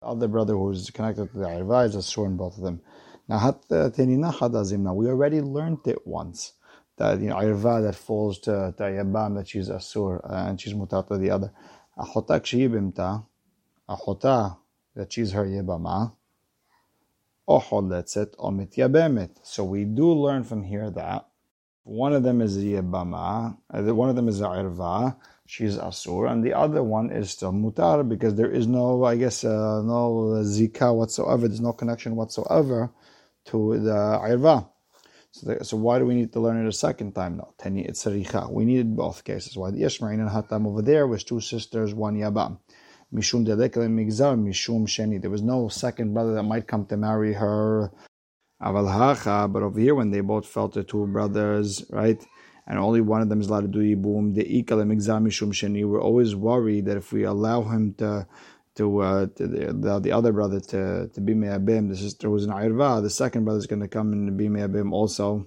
other 0.00 0.28
brother 0.28 0.54
who's 0.54 0.90
connected 0.90 1.32
to 1.32 1.38
the 1.38 1.46
Irva 1.46 1.86
is 1.86 1.96
a 1.96 2.02
sworn 2.02 2.36
both 2.36 2.56
of 2.56 2.62
them. 2.62 2.80
Now, 3.26 3.58
now 3.68 4.94
we 4.94 5.08
already 5.08 5.40
learned 5.40 5.80
it 5.86 6.06
once 6.06 6.52
that 6.98 7.20
you 7.20 7.30
know 7.30 7.36
Irva 7.36 7.82
that 7.82 7.96
falls 7.96 8.38
to, 8.40 8.74
to 8.76 8.82
Yabam 8.84 9.34
that 9.36 9.48
she's 9.48 9.68
Asur 9.68 10.20
uh, 10.24 10.48
and 10.48 10.60
she's 10.60 10.72
mutata 10.72 11.18
the 11.18 11.30
other. 11.30 11.52
Ahota 11.98 12.40
that 14.94 15.12
she's 15.12 15.32
her 15.32 15.44
yabemet. 15.44 16.12
So 19.42 19.64
we 19.64 19.84
do 19.84 20.12
learn 20.12 20.44
from 20.44 20.62
here 20.62 20.90
that 20.90 21.26
one 21.84 22.12
of 22.12 22.22
them 22.22 22.42
is 22.42 22.58
Yabama, 22.58 23.56
uh, 23.72 23.94
one 23.94 24.10
of 24.10 24.16
them 24.16 24.28
is 24.28 24.42
Irva, 24.42 25.16
she's 25.46 25.78
Asur, 25.78 26.30
and 26.30 26.44
the 26.44 26.52
other 26.52 26.82
one 26.82 27.10
is 27.10 27.30
still 27.30 27.52
Mutar 27.52 28.06
because 28.06 28.34
there 28.34 28.50
is 28.50 28.66
no, 28.66 29.04
I 29.04 29.16
guess, 29.16 29.44
uh, 29.44 29.80
no 29.80 30.42
Zika 30.44 30.94
whatsoever, 30.94 31.48
there's 31.48 31.62
no 31.62 31.72
connection 31.72 32.16
whatsoever 32.16 32.92
to 33.46 33.78
the 33.80 33.94
Irva. 33.94 34.68
So, 35.30 35.46
the, 35.46 35.64
so 35.64 35.78
why 35.78 35.98
do 35.98 36.04
we 36.04 36.14
need 36.14 36.34
to 36.34 36.40
learn 36.40 36.62
it 36.62 36.68
a 36.68 36.72
second 36.72 37.12
time? 37.14 37.38
No, 37.38 37.54
Teni 37.58 37.86
it's. 37.88 38.04
We 38.04 38.66
needed 38.66 38.94
both 38.94 39.24
cases. 39.24 39.56
Why 39.56 39.70
the 39.70 39.80
Yishmarin 39.80 40.20
and 40.20 40.28
Hatam 40.28 40.66
over 40.66 40.82
there 40.82 41.06
was 41.06 41.24
two 41.24 41.40
sisters, 41.40 41.94
one 41.94 42.16
Yabam. 42.16 42.58
Mishum 43.12 43.46
Migzar, 43.46 44.36
Mishum 44.38 44.86
Sheni. 44.86 45.20
There 45.20 45.30
was 45.30 45.42
no 45.42 45.68
second 45.68 46.14
brother 46.14 46.34
that 46.34 46.42
might 46.42 46.66
come 46.66 46.84
to 46.86 46.96
marry 46.96 47.34
her. 47.34 47.90
Aval 48.60 48.92
Hacha, 48.92 49.48
but 49.48 49.62
over 49.62 49.78
here 49.78 49.94
when 49.94 50.10
they 50.10 50.20
both 50.20 50.44
felt 50.44 50.74
the 50.74 50.82
two 50.82 51.06
brothers, 51.06 51.84
right? 51.90 52.20
And 52.66 52.78
only 52.78 53.00
one 53.00 53.22
of 53.22 53.28
them 53.28 53.40
is 53.40 53.46
allowed 53.46 53.60
to 53.60 53.68
do 53.68 53.78
Yibum, 53.78 54.34
the 54.34 54.42
Ikal 54.42 54.84
Migzar 54.84 55.22
Mishum 55.22 55.52
Sheni. 55.52 55.88
We're 55.88 56.02
always 56.02 56.34
worried 56.34 56.86
that 56.86 56.96
if 56.96 57.12
we 57.12 57.22
allow 57.22 57.62
him 57.62 57.94
to 57.94 58.26
to, 58.78 59.00
uh, 59.00 59.26
to 59.34 59.46
the, 59.48 60.00
the, 60.00 60.12
other 60.12 60.32
brother 60.32 60.60
to, 60.60 61.08
to 61.12 61.20
be 61.20 61.34
Me'abim, 61.34 61.88
the 61.88 61.96
sister 61.96 62.28
who's 62.28 62.44
in 62.44 62.50
Irva, 62.50 63.02
the 63.02 63.10
second 63.10 63.44
brother 63.44 63.58
is 63.58 63.66
going 63.66 63.82
to 63.82 63.88
come 63.88 64.12
and 64.12 64.36
be 64.36 64.48
Me'abim 64.48 64.92
also. 64.92 65.46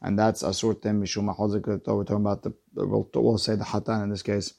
And 0.00 0.18
that's 0.18 0.42
Asur 0.42 0.80
Tem 0.80 1.02
Mishum 1.02 1.26
We're 1.26 2.04
talking 2.04 2.16
about 2.16 2.42
the, 2.42 2.54
we'll, 2.74 3.10
we'll 3.14 3.36
say 3.36 3.56
the 3.56 3.64
Hatan 3.64 4.04
in 4.04 4.08
this 4.08 4.22
case. 4.22 4.54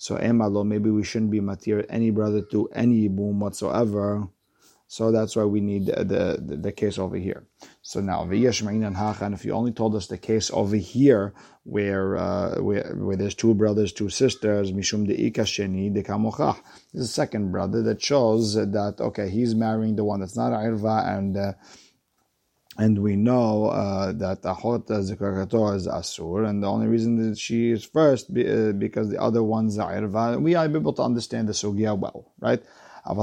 So 0.00 0.16
Emalo, 0.16 0.66
maybe 0.66 0.88
we 0.88 1.04
shouldn't 1.04 1.30
be 1.30 1.40
Matir 1.40 1.84
any 1.90 2.10
brother 2.10 2.40
to 2.52 2.68
any 2.68 3.06
boom 3.06 3.38
whatsoever. 3.38 4.26
So 4.86 5.12
that's 5.12 5.36
why 5.36 5.44
we 5.44 5.60
need 5.60 5.86
the, 5.86 6.38
the, 6.40 6.56
the 6.56 6.72
case 6.72 6.98
over 6.98 7.16
here. 7.16 7.46
So 7.82 8.00
now, 8.00 8.22
and 8.22 8.32
if 8.32 9.44
you 9.44 9.52
only 9.52 9.72
told 9.72 9.94
us 9.94 10.06
the 10.06 10.16
case 10.16 10.50
over 10.54 10.74
here, 10.76 11.34
where 11.64 12.16
uh, 12.16 12.62
where, 12.62 12.94
where 12.96 13.16
there's 13.16 13.34
two 13.34 13.52
brothers, 13.52 13.92
two 13.92 14.08
sisters, 14.08 14.72
mishum 14.72 15.06
de 15.06 15.30
ikasheni 15.30 15.92
de 15.92 16.02
kamochach. 16.02 16.56
This 16.94 17.02
is 17.02 17.08
the 17.08 17.14
second 17.14 17.52
brother 17.52 17.82
that 17.82 18.00
shows 18.02 18.54
that 18.54 18.96
okay, 18.98 19.28
he's 19.28 19.54
marrying 19.54 19.96
the 19.96 20.04
one 20.04 20.20
that's 20.20 20.34
not 20.34 20.52
irva, 20.52 21.18
and 21.18 21.36
uh, 21.36 21.52
and 22.78 22.98
we 23.02 23.16
know 23.16 23.66
uh, 23.66 24.12
that 24.12 24.42
Ahot 24.42 24.86
Zikrakato 24.86 25.74
is 25.74 25.86
Asur, 25.86 26.48
and 26.48 26.62
the 26.62 26.68
only 26.68 26.86
reason 26.86 27.30
that 27.30 27.38
she 27.38 27.72
is 27.72 27.84
first 27.84 28.32
be, 28.32 28.48
uh, 28.48 28.72
because 28.72 29.10
the 29.10 29.20
other 29.20 29.42
ones 29.42 29.78
are 29.78 29.92
Irva. 29.92 30.40
We 30.40 30.54
are 30.54 30.64
able 30.64 30.92
to 30.94 31.02
understand 31.02 31.48
the 31.48 31.52
Sugya 31.52 31.98
well, 31.98 32.32
right? 32.38 32.62
But 33.04 33.16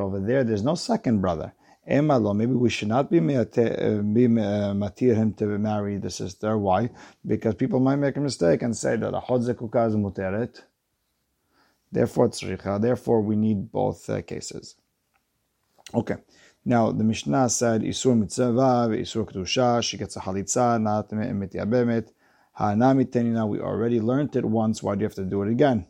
over 0.00 0.20
there, 0.20 0.44
there's 0.44 0.62
no 0.62 0.74
second 0.74 1.20
brother. 1.20 1.54
Emalo, 1.88 2.36
maybe 2.36 2.52
we 2.52 2.68
should 2.68 2.88
not 2.88 3.10
be, 3.10 3.20
be 3.20 3.34
matir 3.34 5.16
him 5.16 5.32
to 5.34 5.46
marry 5.46 5.96
the 5.96 6.10
sister. 6.10 6.58
Why? 6.58 6.90
Because 7.26 7.54
people 7.54 7.80
might 7.80 7.96
make 7.96 8.16
a 8.16 8.20
mistake 8.20 8.62
and 8.62 8.76
say 8.76 8.96
that 8.96 9.12
Ahot 9.12 9.42
zekuka 9.42 9.88
is 9.88 9.96
muteret. 9.96 10.62
Therefore, 11.90 12.28
tzricha. 12.28 12.80
Therefore, 12.80 13.20
we 13.22 13.34
need 13.34 13.72
both 13.72 14.08
uh, 14.10 14.22
cases. 14.22 14.76
Okay. 15.92 16.16
Now, 16.64 16.92
the 16.92 17.04
Mishnah 17.04 17.48
said, 17.48 17.82
Isur 17.82 18.18
mitzvah, 18.18 18.88
Isur 18.90 19.24
kedusha, 19.30 19.82
she 19.82 19.96
gets 19.96 20.16
a 20.16 20.20
halitza, 20.20 20.80
not 20.80 21.08
mityabemet. 21.10 22.08
Ha'anami 22.52 23.06
tenina, 23.06 23.48
we 23.48 23.60
already 23.60 24.00
learned 24.00 24.36
it 24.36 24.44
once, 24.44 24.82
why 24.82 24.94
do 24.94 25.00
you 25.00 25.06
have 25.06 25.14
to 25.14 25.24
do 25.24 25.42
it 25.42 25.50
again? 25.50 25.86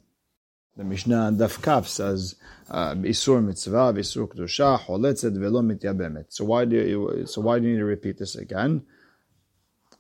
The 0.77 0.85
Mishnah 0.85 1.33
Daf 1.33 1.61
Kaf 1.61 1.89
says 1.89 2.37
uh, 2.71 2.95
Isur 2.95 3.45
mitzvah, 3.45 3.93
Isur 3.95 4.29
kedusha, 4.29 4.79
holetzet 4.79 5.37
velo 5.39 5.61
mityabemet. 5.61 6.27
So 6.29 6.45
why 6.45 6.65
do 6.65 6.77
you 6.77 7.27
so 7.27 7.41
why 7.41 7.59
do 7.59 7.67
you 7.67 7.73
need 7.73 7.81
to 7.81 7.85
repeat 7.85 8.19
this 8.19 8.37
again? 8.37 8.87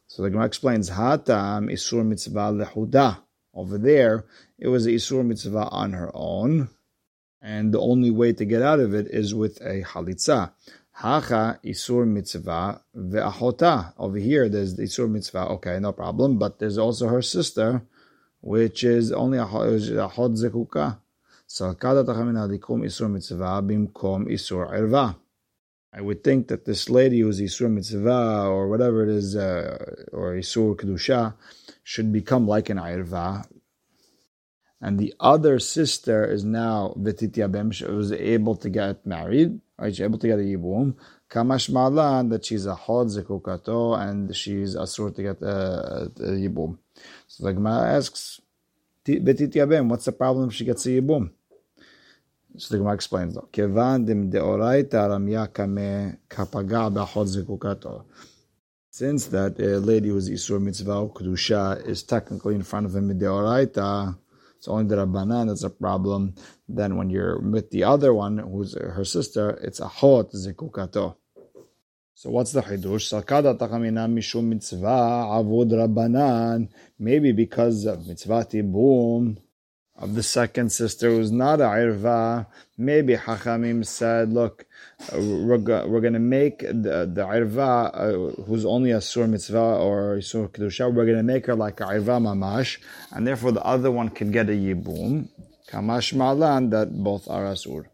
So 0.06 0.22
the 0.22 0.30
Gemara 0.30 0.46
explains 0.46 0.88
Hatam 0.90 1.70
Isur 1.70 2.06
mitzvah 2.06 2.52
lehuda. 2.52 3.18
Over 3.52 3.78
there, 3.78 4.24
it 4.58 4.68
was 4.68 4.86
Isur 4.86 5.26
mitzvah 5.26 5.68
on 5.70 5.92
her 5.92 6.10
own, 6.14 6.70
and 7.42 7.72
the 7.72 7.80
only 7.80 8.10
way 8.10 8.32
to 8.32 8.44
get 8.44 8.62
out 8.62 8.80
of 8.80 8.94
it 8.94 9.06
is 9.08 9.34
with 9.34 9.60
a 9.60 9.82
halitza. 9.82 10.52
Hacha 10.92 11.58
Isur 11.64 12.06
mitzvah 12.06 12.82
ve'ahota. 12.96 13.94
Over 13.98 14.18
here, 14.18 14.48
there's 14.48 14.74
the 14.76 14.82
Isur 14.82 15.10
mitzvah. 15.10 15.48
Okay, 15.52 15.78
no 15.80 15.92
problem. 15.92 16.38
But 16.38 16.58
there's 16.58 16.76
also 16.76 17.08
her 17.08 17.22
sister 17.22 17.82
which 18.40 18.84
is 18.84 19.12
only 19.12 19.38
a 19.38 19.44
hot 19.44 19.66
zekuka. 20.32 20.98
So 21.46 21.74
kada 21.74 22.04
tachamina 22.04 22.48
likum 22.48 22.84
isur 22.84 23.10
mitzvah 23.10 23.62
bimkom 23.62 24.26
isur 24.28 24.70
irva. 24.72 25.16
I 25.92 26.00
would 26.00 26.22
think 26.22 26.48
that 26.48 26.64
this 26.64 26.88
lady 26.88 27.20
who's 27.20 27.40
isur 27.40 27.70
mitzvah 27.70 28.46
or 28.46 28.68
whatever 28.68 29.02
it 29.02 29.10
is, 29.10 29.36
uh, 29.36 29.76
or 30.12 30.34
isur 30.34 30.76
kedusha, 30.76 31.34
should 31.82 32.12
become 32.12 32.46
like 32.46 32.70
an 32.70 32.78
irva. 32.78 33.46
And 34.80 34.98
the 34.98 35.14
other 35.20 35.58
sister 35.58 36.24
is 36.24 36.44
now 36.44 36.94
Vititya 36.98 37.50
Bem, 37.50 37.70
she 37.70 37.84
was 37.84 38.12
able 38.12 38.56
to 38.56 38.70
get 38.70 39.04
married, 39.04 39.60
right? 39.78 39.94
She's 39.94 40.00
able 40.02 40.18
to 40.18 40.26
get 40.26 40.38
a 40.38 40.42
yibum. 40.42 40.94
Kamash 41.28 41.70
Malan, 41.70 42.30
that 42.30 42.44
she's 42.46 42.66
a 42.66 42.74
hod 42.74 43.08
zekukato, 43.08 44.00
and 44.00 44.34
she's 44.34 44.74
asur 44.74 45.14
to 45.14 45.22
get 45.22 45.42
a, 45.42 46.10
a 46.16 46.30
yibum. 46.44 46.78
So 47.26 47.44
the 47.44 47.52
Gemara 47.52 47.94
asks, 47.94 48.40
Betit 49.06 49.52
Yabem, 49.54 49.88
what's 49.88 50.04
the 50.04 50.12
problem 50.12 50.48
if 50.48 50.54
she 50.54 50.64
gets 50.64 50.86
a 50.86 50.90
Yibum? 50.90 51.30
So 52.56 52.74
the 52.74 52.78
Gemara 52.78 52.94
explains, 52.94 53.36
Kevan 53.52 54.04
dim 54.04 54.30
deoraita 54.30 55.08
ramya 55.08 55.52
kame 55.52 56.18
kapaga 56.28 56.92
b'achot 56.92 57.44
zekukato. 57.44 58.04
Since 58.90 59.26
that 59.26 59.58
lady 59.58 60.10
was 60.10 60.28
Isur 60.28 60.60
Mitzvah 60.60 61.08
Kedusha 61.08 61.86
is 61.86 62.02
technically 62.02 62.56
in 62.56 62.62
front 62.62 62.86
of 62.86 62.94
him 62.94 63.08
deoraita, 63.18 64.16
it's 64.60 64.68
only 64.68 64.84
the 64.84 65.06
Rabbanan 65.06 65.48
that's 65.48 65.62
a 65.62 65.70
problem. 65.70 66.34
Then 66.68 66.96
when 66.96 67.08
you're 67.08 67.40
with 67.40 67.70
the 67.70 67.84
other 67.84 68.12
one, 68.12 68.36
who's 68.36 68.74
her 68.74 69.06
sister, 69.06 69.58
it's 69.62 69.80
a 69.80 69.88
hot 69.88 70.32
zekukato. 70.32 71.16
So 72.12 72.28
what's 72.28 72.52
the 72.52 72.60
chidush? 72.60 73.08
Sakada 73.08 73.56
takamina 73.56 74.06
mishum 74.06 74.48
mitzvah 74.48 75.32
avud 75.32 75.70
rabbanan. 75.72 76.68
Maybe 76.98 77.32
because 77.32 77.86
of 77.86 78.06
mitzvah 78.06 78.44
tibum, 78.52 79.38
of 80.00 80.14
the 80.14 80.22
second 80.22 80.72
sister 80.72 81.10
who's 81.10 81.30
not 81.30 81.60
a 81.60 81.64
irva, 81.64 82.46
maybe 82.78 83.14
Hachamim 83.16 83.84
said, 83.84 84.32
look, 84.32 84.64
we're, 85.12 85.58
go- 85.58 85.86
we're 85.86 86.00
going 86.00 86.14
to 86.14 86.18
make 86.18 86.60
the, 86.60 87.10
the 87.12 87.24
irva 87.24 87.90
uh, 87.92 88.42
who's 88.44 88.64
only 88.64 88.92
a 88.92 89.00
sur 89.00 89.26
mitzvah 89.26 89.58
or 89.58 90.20
sur 90.22 90.48
kedusha, 90.48 90.92
we're 90.92 91.04
going 91.04 91.18
to 91.18 91.22
make 91.22 91.46
her 91.46 91.54
like 91.54 91.80
a 91.80 91.84
irva 91.84 92.18
mamash, 92.18 92.78
and 93.12 93.26
therefore 93.26 93.52
the 93.52 93.62
other 93.62 93.90
one 93.90 94.08
can 94.08 94.30
get 94.32 94.48
a 94.48 94.52
yibum. 94.52 95.28
Kamash 95.70 96.14
malan 96.14 96.70
that 96.70 96.90
both 96.92 97.28
are 97.28 97.44
asur. 97.44 97.84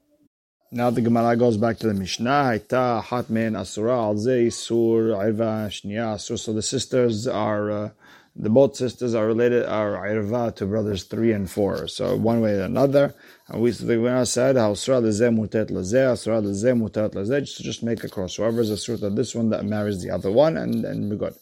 Now 0.70 0.90
the 0.90 1.00
Gemara 1.00 1.36
goes 1.36 1.56
back 1.56 1.78
to 1.78 1.88
the 1.88 1.94
Mishnah. 1.94 2.30
Haita 2.30 3.02
hat 3.02 3.28
men 3.30 3.56
asura 3.56 3.98
al 4.00 4.16
sur 4.16 5.12
irva 5.12 5.68
shniya 5.68 6.14
asur. 6.14 6.38
So 6.38 6.52
the 6.52 6.62
sisters 6.62 7.26
are. 7.26 7.70
Uh, 7.70 7.90
the 8.38 8.50
both 8.50 8.76
sisters 8.76 9.14
are 9.14 9.26
related 9.26 9.64
are 9.64 10.06
irva 10.06 10.54
to 10.56 10.66
brothers 10.66 11.04
three 11.04 11.32
and 11.32 11.50
four. 11.50 11.88
So 11.88 12.16
one 12.16 12.40
way 12.40 12.54
or 12.54 12.62
another. 12.62 13.14
And 13.48 13.62
we 13.62 13.70
the 13.70 13.96
Gemara 13.96 14.26
said 14.26 14.56
how 14.56 14.74
surah 14.74 15.00
lezeh 15.00 15.34
mutet 15.34 15.70
mutet. 15.70 17.40
Just 17.40 17.62
just 17.62 17.82
make 17.82 18.04
a 18.04 18.08
cross. 18.08 18.36
Whoever 18.36 18.60
is 18.60 18.70
a 18.70 18.76
surah 18.76 19.08
this 19.10 19.34
one 19.34 19.50
that 19.50 19.64
marries 19.64 20.02
the 20.02 20.10
other 20.10 20.30
one, 20.30 20.56
and 20.56 20.84
and 20.84 21.10
we're 21.10 21.16
good. 21.16 21.34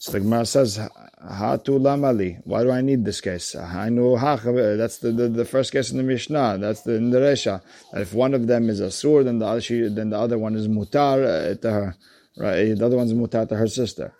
So 0.00 0.12
the 0.12 0.20
Gemara 0.20 0.46
says, 0.46 0.78
Hatu 0.78 1.80
lamali. 1.80 2.40
Why 2.44 2.62
do 2.62 2.70
I 2.70 2.80
need 2.82 3.04
this 3.04 3.20
case? 3.20 3.56
I 3.56 3.88
know 3.88 4.16
That's 4.16 4.98
the, 4.98 5.10
the, 5.10 5.28
the, 5.28 5.44
first 5.44 5.72
case 5.72 5.90
in 5.90 5.96
the 5.96 6.04
Mishnah. 6.04 6.58
That's 6.58 6.82
the 6.82 6.94
in 6.94 7.10
the 7.10 7.18
Resha. 7.18 7.60
That 7.92 8.02
if 8.02 8.14
one 8.14 8.32
of 8.32 8.46
them 8.46 8.70
is 8.70 8.78
a 8.78 8.92
sur, 8.92 9.24
then 9.24 9.40
the 9.40 9.46
other 9.46 9.60
she, 9.60 9.88
then 9.88 10.10
the 10.10 10.18
other 10.18 10.38
one 10.38 10.54
is 10.54 10.68
mutar 10.68 11.24
uh, 11.24 11.54
to 11.56 11.70
her. 11.72 11.96
Right? 12.36 12.78
The 12.78 12.86
other 12.86 12.96
one's 12.96 13.12
mutar 13.12 13.48
to 13.48 13.56
her 13.56 13.66
sister. 13.66 14.14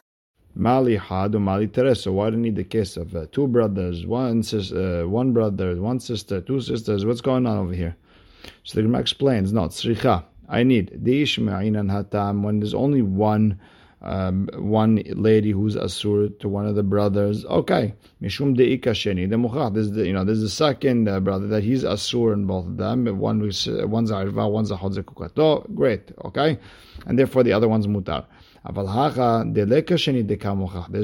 Mali 0.59 0.97
had 0.97 1.37
or 1.37 1.41
mali 1.41 1.69
teres. 1.69 2.03
So 2.03 2.13
why 2.13 2.31
do 2.31 2.37
you 2.37 2.43
need 2.43 2.57
the 2.57 2.65
case 2.65 2.97
of 2.97 3.15
uh, 3.15 3.27
two 3.31 3.47
brothers, 3.47 4.05
one 4.05 4.43
sister, 4.43 5.05
uh, 5.05 5.07
one 5.07 5.33
brother, 5.33 5.81
one 5.81 6.01
sister, 6.01 6.41
two 6.41 6.61
sisters? 6.61 7.07
What's 7.07 7.21
going 7.21 7.47
on 7.47 7.59
over 7.59 7.73
here? 7.73 7.97
So 8.65 8.75
the 8.77 8.83
Gemara 8.83 9.01
explains, 9.01 9.53
no, 9.53 9.69
tzricha. 9.69 10.25
I 10.49 10.65
need 10.65 11.05
the 11.05 11.23
ishma'in 11.23 11.77
hatam 11.89 12.43
when 12.43 12.59
there's 12.59 12.75
only 12.75 13.03
one. 13.03 13.61
Um, 14.01 14.49
one 14.55 15.03
lady 15.09 15.51
who's 15.51 15.75
asur 15.75 16.39
to 16.39 16.49
one 16.49 16.67
of 16.69 16.77
the 16.77 16.85
brothers. 16.85 17.45
Okay, 17.47 17.95
mishum 18.23 18.57
deika 18.57 18.95
sheni 18.95 19.29
the 19.29 19.35
muchach. 19.35 19.75
This 19.75 19.87
is 19.87 19.93
the 19.93 20.07
you 20.07 20.13
know 20.13 20.23
this 20.23 20.37
is 20.37 20.45
the 20.45 20.51
second 20.51 21.09
uh, 21.09 21.19
brother 21.19 21.49
that 21.49 21.65
he's 21.65 21.83
asur 21.83 22.33
in 22.33 22.45
both 22.47 22.65
of 22.67 22.77
them. 22.77 23.07
One 23.19 23.43
uh, 23.43 23.89
one's 23.89 24.13
arva, 24.13 24.49
one's 24.49 24.71
a 24.71 24.77
kukato. 24.77 25.75
Great, 25.75 26.13
okay, 26.27 26.61
and 27.07 27.19
therefore 27.19 27.43
the 27.43 27.53
other 27.53 27.67
one's 27.67 27.89
mutar. 27.89 28.25
There's 28.65 28.81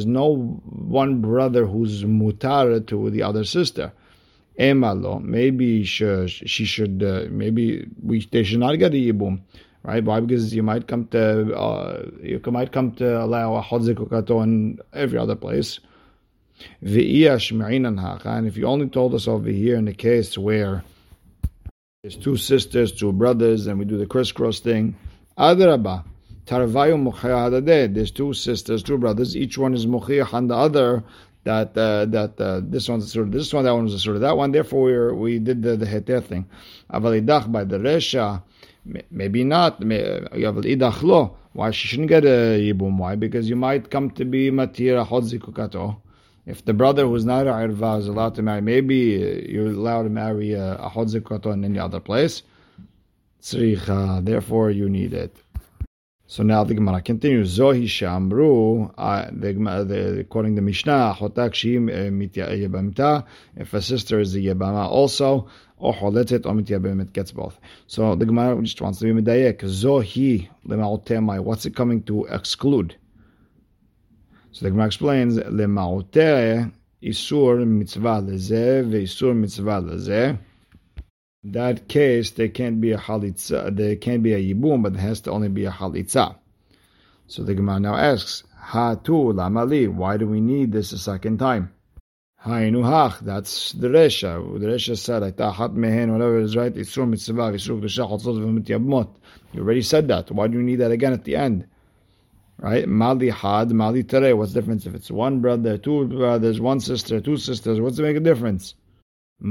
no 0.06 0.36
one 0.36 1.20
brother 1.20 1.66
who's 1.66 2.04
mutar 2.04 2.86
to 2.86 3.10
the 3.10 3.22
other 3.22 3.44
sister. 3.44 3.92
Emalo, 4.58 5.22
maybe 5.22 5.84
she, 5.84 6.26
she 6.28 6.64
should, 6.64 7.02
uh, 7.02 7.24
maybe 7.30 7.86
we, 8.02 8.26
they 8.30 8.44
should 8.44 8.60
not 8.60 8.78
get 8.78 8.92
a 8.92 8.96
yibum, 8.96 9.40
right? 9.82 10.04
Why? 10.04 10.20
Because 10.20 10.54
you 10.54 10.62
might 10.62 10.86
come 10.86 11.06
to, 11.08 11.56
uh, 11.56 12.10
you 12.22 12.40
might 12.46 12.70
come 12.70 12.92
to 12.92 13.22
allow 13.22 13.56
a 13.56 13.62
chodzik 13.62 14.44
in 14.44 14.78
every 14.92 15.18
other 15.18 15.34
place. 15.34 15.80
And 16.80 18.46
if 18.46 18.56
you 18.56 18.66
only 18.66 18.88
told 18.88 19.14
us 19.14 19.26
over 19.26 19.48
here 19.48 19.76
in 19.76 19.86
the 19.86 19.94
case 19.94 20.38
where 20.38 20.84
there's 22.02 22.16
two 22.16 22.36
sisters, 22.36 22.92
two 22.92 23.12
brothers, 23.12 23.66
and 23.66 23.78
we 23.78 23.86
do 23.86 23.96
the 23.96 24.06
crisscross 24.06 24.60
thing, 24.60 24.94
adrabah 25.36 26.04
There's 26.46 28.10
two 28.10 28.34
sisters, 28.34 28.82
two 28.82 28.98
brothers. 28.98 29.36
Each 29.36 29.56
one 29.56 29.74
is 29.74 29.86
mukhiyah 29.86 30.32
on 30.32 30.48
the 30.48 30.56
other. 30.56 31.04
That 31.44 31.76
uh, 31.76 32.06
that 32.06 32.40
uh, 32.40 32.62
this 32.64 32.88
one's 32.88 33.14
a 33.14 33.20
of 33.20 33.30
this 33.30 33.52
one, 33.52 33.64
that 33.64 33.74
one 33.74 33.84
was 33.84 34.06
a 34.06 34.12
of 34.12 34.20
that 34.20 34.36
one. 34.36 34.52
Therefore, 34.52 35.12
we 35.14 35.34
we 35.34 35.38
did 35.38 35.62
the, 35.62 35.76
the 35.76 35.84
heter 35.84 36.24
thing. 36.24 36.46
Avalidach 36.90 37.52
by 37.52 37.64
the 37.64 37.76
resha, 37.76 38.42
maybe 39.10 39.44
not. 39.44 39.78
Why 41.52 41.70
she 41.70 41.86
shouldn't 41.88 42.08
get 42.08 42.24
a 42.24 42.58
yibum? 42.58 42.96
Why? 42.96 43.16
Because 43.16 43.50
you 43.50 43.56
might 43.56 43.90
come 43.90 44.10
to 44.12 44.24
be 44.24 44.50
matira 44.50 45.06
hodzikukato. 45.06 45.96
If 46.46 46.64
the 46.64 46.72
brother 46.72 47.06
who's 47.06 47.26
not 47.26 47.46
a 47.46 47.52
irva 47.52 48.00
is 48.00 48.08
allowed 48.08 48.34
to 48.36 48.42
marry, 48.42 48.62
maybe 48.62 49.46
you're 49.46 49.66
allowed 49.66 50.04
to 50.04 50.08
marry 50.08 50.52
a, 50.52 50.76
a 50.76 50.88
hodzikukato 50.88 51.52
in 51.52 51.62
any 51.62 51.78
other 51.78 52.00
place. 52.00 52.42
Tzricha. 53.42 54.24
Therefore, 54.24 54.70
you 54.70 54.88
need 54.88 55.12
it. 55.12 55.36
So 56.26 56.42
now 56.42 56.64
the 56.64 56.74
Gemara 56.74 57.02
continues. 57.02 57.58
Zohi 57.58 57.84
shamru, 57.84 58.94
the, 58.96 60.20
according 60.20 60.56
to 60.56 60.62
Mishnah, 60.62 61.16
shi 61.52 61.76
eh, 61.76 61.78
eh, 61.78 62.08
yebamta. 62.08 63.26
If 63.56 63.74
a 63.74 63.82
sister 63.82 64.20
is 64.20 64.34
a 64.34 64.38
yebama 64.38 64.86
also, 64.86 65.48
or 65.76 65.92
choletet 65.92 66.46
or 66.46 66.54
mityabemet 66.54 67.12
gets 67.12 67.30
both. 67.30 67.58
So 67.86 68.14
the 68.14 68.24
Gemara 68.24 68.60
just 68.62 68.80
wants 68.80 69.00
to 69.00 69.04
be 69.12 69.22
medayek. 69.22 69.60
Zohi 69.60 70.48
lemaotemai. 70.66 71.40
What's 71.40 71.66
it 71.66 71.76
coming 71.76 72.02
to 72.04 72.24
exclude? 72.24 72.96
So 74.52 74.64
the 74.64 74.70
Gemara 74.70 74.86
explains 74.86 75.36
lemaotere 75.36 76.72
isur 77.02 77.66
mitzvah 77.66 78.22
lezeh 78.22 78.82
veisur 78.88 79.36
mitzvah 79.36 79.82
lezeh 79.82 80.38
that 81.44 81.88
case 81.88 82.30
there 82.30 82.48
can't 82.48 82.80
be 82.80 82.92
a 82.92 82.98
halitza, 82.98 83.74
there 83.76 83.96
can't 83.96 84.22
be 84.22 84.32
a 84.32 84.42
yibum, 84.42 84.82
but 84.82 84.94
there 84.94 85.02
has 85.02 85.20
to 85.22 85.30
only 85.30 85.48
be 85.48 85.66
a 85.66 85.70
halitza. 85.70 86.36
So 87.26 87.42
the 87.42 87.54
Gemara 87.54 87.80
now 87.80 87.96
asks, 87.96 88.44
Ha 88.56 88.94
tu 88.94 89.12
lamali, 89.12 89.88
why 89.88 90.16
do 90.16 90.26
we 90.26 90.40
need 90.40 90.72
this 90.72 90.92
a 90.92 90.98
second 90.98 91.38
time? 91.38 91.70
Hainu 92.44 92.82
hach, 92.82 93.20
that's 93.20 93.72
the 93.72 93.88
Resha. 93.88 94.60
The 94.60 94.66
Resha 94.66 94.96
said, 94.96 95.22
hat 95.22 95.74
mehen, 95.74 96.12
whatever 96.12 96.40
is 96.40 96.56
right, 96.56 96.74
isur 96.74 97.08
mitzvah, 97.08 97.52
isur 97.52 97.80
k'dusha, 97.80 98.08
chotzot 98.08 98.38
v'mityabmot. 98.38 99.08
You 99.52 99.60
already 99.60 99.82
said 99.82 100.08
that. 100.08 100.30
Why 100.30 100.46
do 100.46 100.56
you 100.56 100.62
need 100.62 100.76
that 100.76 100.90
again 100.90 101.12
at 101.12 101.24
the 101.24 101.36
end? 101.36 101.66
Right? 102.58 102.88
Mali 102.88 103.28
had, 103.30 103.70
mali 103.70 104.02
tere. 104.02 104.34
What's 104.34 104.52
the 104.52 104.60
difference 104.60 104.86
if 104.86 104.94
it's 104.94 105.10
one 105.10 105.40
brother, 105.40 105.76
two 105.76 106.06
brothers, 106.06 106.60
one 106.60 106.80
sister, 106.80 107.20
two 107.20 107.36
sisters? 107.36 107.80
What's 107.80 107.96
the 107.96 108.02
make 108.02 108.16
a 108.16 108.20
difference? 108.20 108.74
We 109.46 109.50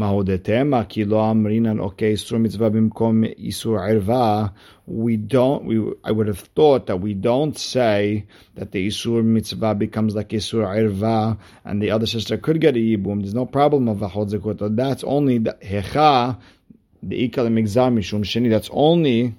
don't. 5.17 5.65
We 5.65 5.93
I 6.03 6.11
would 6.11 6.27
have 6.27 6.39
thought 6.39 6.87
that 6.87 6.99
we 6.99 7.13
don't 7.13 7.55
say 7.55 8.25
that 8.55 8.71
the 8.71 8.87
isur 8.87 9.23
mitzvah 9.23 9.75
becomes 9.75 10.15
like 10.15 10.29
isur 10.29 10.65
irva, 10.65 11.37
and 11.63 11.79
the 11.79 11.91
other 11.91 12.07
sister 12.07 12.37
could 12.37 12.59
get 12.59 12.75
a 12.75 12.79
yibum. 12.79 13.21
There's 13.21 13.35
no 13.35 13.45
problem 13.45 13.87
of 13.87 14.01
a 14.01 14.09
hodzekut. 14.09 14.75
That's 14.75 15.03
only 15.03 15.37
the 15.37 15.53
hecha, 15.61 16.39
the 17.03 17.29
ikal 17.29 17.49
migzar 17.49 17.93
mishum 17.93 18.21
sheni. 18.21 18.49
That's 18.49 18.71
only 18.73 19.35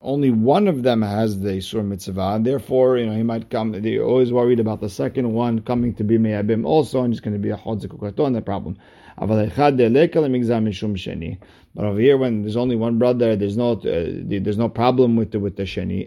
only 0.00 0.30
one 0.30 0.68
of 0.68 0.82
them 0.82 1.02
has 1.02 1.40
the 1.40 1.50
Isur 1.50 1.84
Mitzvah, 1.84 2.34
and 2.34 2.46
therefore, 2.46 2.98
you 2.98 3.06
know, 3.06 3.16
he 3.16 3.24
might 3.24 3.50
come, 3.50 3.72
they're 3.72 4.04
always 4.04 4.32
worried 4.32 4.60
about 4.60 4.80
the 4.80 4.88
second 4.88 5.32
one 5.32 5.60
coming 5.60 5.92
to 5.94 6.04
be 6.04 6.18
Me'abim 6.18 6.64
also, 6.64 7.02
and 7.02 7.12
it's 7.12 7.20
going 7.20 7.34
to 7.34 7.40
be 7.40 7.50
a 7.50 7.56
Chodzik 7.56 7.88
Ukaton, 7.88 8.32
the 8.32 8.40
problem. 8.40 8.78
But 9.20 9.50
over 11.84 12.00
here, 12.00 12.16
when 12.16 12.42
there's 12.42 12.56
only 12.56 12.76
one 12.76 12.98
brother, 12.98 13.34
there's 13.34 13.56
no 13.56 13.72
uh, 13.72 13.78
there's 13.82 14.58
no 14.58 14.68
problem 14.68 15.16
with 15.16 15.32
the 15.32 15.40
with 15.40 15.56
the 15.56 15.64
sheni. 15.64 16.06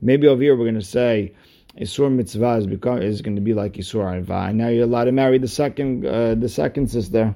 Maybe 0.00 0.26
over 0.26 0.42
here 0.42 0.56
we're 0.56 0.64
going 0.64 0.74
to 0.74 0.82
say 0.82 1.34
Isur 1.78 2.10
mitzvah 2.10 2.56
is, 2.56 2.66
become, 2.66 3.02
is 3.02 3.20
going 3.20 3.36
to 3.36 3.42
be 3.42 3.52
like 3.52 3.74
Isur 3.74 4.24
irva, 4.24 4.48
and 4.48 4.56
now 4.58 4.68
you're 4.68 4.84
allowed 4.84 5.04
to 5.04 5.12
marry 5.12 5.36
the 5.38 5.48
second 5.48 6.06
uh, 6.06 6.34
the 6.34 6.48
second 6.48 6.88
sister. 6.88 7.34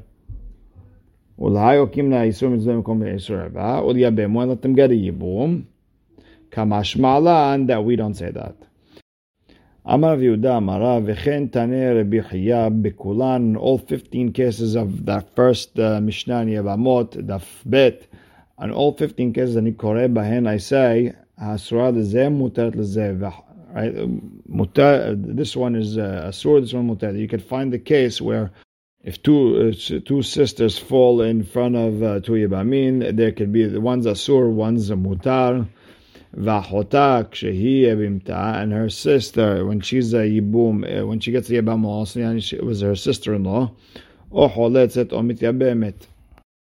And 1.39 1.55
Let 1.55 1.93
them 4.63 4.75
get 4.75 4.91
a 4.91 4.95
yibum. 4.95 5.65
Kamashmalan 6.51 7.67
that 7.69 7.85
we 7.85 7.97
don't 7.97 8.15
say 8.15 8.31
that. 8.31 8.57
Amar 9.93 10.19
Yehuda 10.19 10.59
Amara 10.59 11.01
Rabbi 11.01 12.21
bekulan. 12.81 13.57
All 13.57 13.77
fifteen 13.77 14.33
cases 14.33 14.77
of 14.77 15.05
that 15.07 15.35
first 15.35 15.77
uh, 15.81 16.01
Mishnah 16.01 16.45
Yevamot 16.45 17.27
daf 17.27 17.43
bet, 17.67 18.07
and 18.57 18.71
all 18.71 18.93
fifteen 18.93 19.33
cases 19.33 19.57
ani 19.57 19.73
kore 19.73 20.07
bahen 20.07 20.47
I 20.47 20.59
say 20.59 21.13
hasura 21.43 21.93
lezeh 21.93 22.31
mutar 22.31 22.73
lezeh. 22.73 23.21
Right, 23.73 23.93
mutar. 24.49 25.17
This 25.37 25.57
one 25.57 25.75
is 25.75 25.99
uh, 25.99 26.29
asur. 26.29 26.61
This 26.61 26.73
one 26.73 26.87
mutar. 26.89 27.19
You 27.19 27.27
can 27.27 27.41
find 27.41 27.73
the 27.73 27.81
case 27.81 28.21
where 28.21 28.53
if 29.03 29.21
two 29.25 29.73
uh, 29.73 29.99
two 30.05 30.23
sisters 30.23 30.79
fall 30.79 31.21
in 31.21 31.43
front 31.43 31.75
of 31.75 32.01
uh, 32.01 32.21
two 32.21 32.35
yibamin, 32.35 33.17
there 33.17 33.33
could 33.33 33.53
be 33.53 33.67
the 33.67 33.81
one's 33.81 34.07
asur, 34.07 34.53
one's 34.53 34.89
mutar. 34.91 35.67
Vahota 36.36 37.24
kshehi 37.30 38.62
and 38.62 38.74
her 38.74 38.90
sister 38.90 39.66
when 39.66 39.80
she's 39.80 40.14
a 40.14 40.18
yibum, 40.18 40.84
uh, 40.84 41.08
when 41.08 41.20
she 41.20 41.32
gets 41.32 41.50
a 41.50 41.54
yibam 41.54 41.86
also, 41.86 42.20
it 42.20 42.64
was 42.64 42.82
her 42.82 42.96
sister-in-law. 42.96 43.72
Or 44.32 44.50
choletzet 44.50 45.14
or 45.14 45.22
mityabemet. 45.22 46.08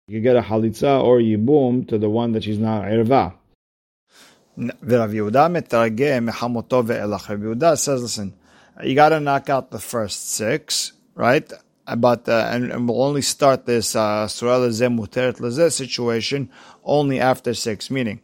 You 0.08 0.22
get 0.22 0.38
a 0.38 0.42
halitza 0.42 1.04
or 1.04 1.20
yibum 1.20 1.88
to 1.90 1.98
the 1.98 2.10
one 2.10 2.32
that 2.32 2.44
she's 2.44 2.60
not 2.60 2.86
irva. 2.86 3.34
ורב 4.58 5.14
יהודה 5.14 5.48
מתרגם 5.48 6.26
מחמותו 6.26 6.84
ואילך. 6.86 7.30
Rabbi 7.30 7.46
Yehuda 7.46 7.78
says, 7.78 8.02
listen, 8.02 8.34
you 8.84 8.96
got 8.96 9.10
to 9.10 9.20
knock 9.20 9.50
out 9.50 9.70
the 9.70 9.80
first 9.80 10.32
six, 10.32 10.94
right? 11.16 11.52
but 11.96 12.28
uh, 12.28 12.50
and, 12.52 12.72
and, 12.72 12.90
we'll 12.90 13.02
only 13.02 13.22
start 13.22 13.66
this 13.66 13.96
uh, 13.96 14.28
surah 14.28 14.58
lezeh 14.58 14.94
muteret 14.94 15.38
lezeh 15.40 15.72
situation 15.72 16.50
only 16.84 17.20
after 17.20 17.54
six, 17.54 17.90
meaning. 17.90 18.20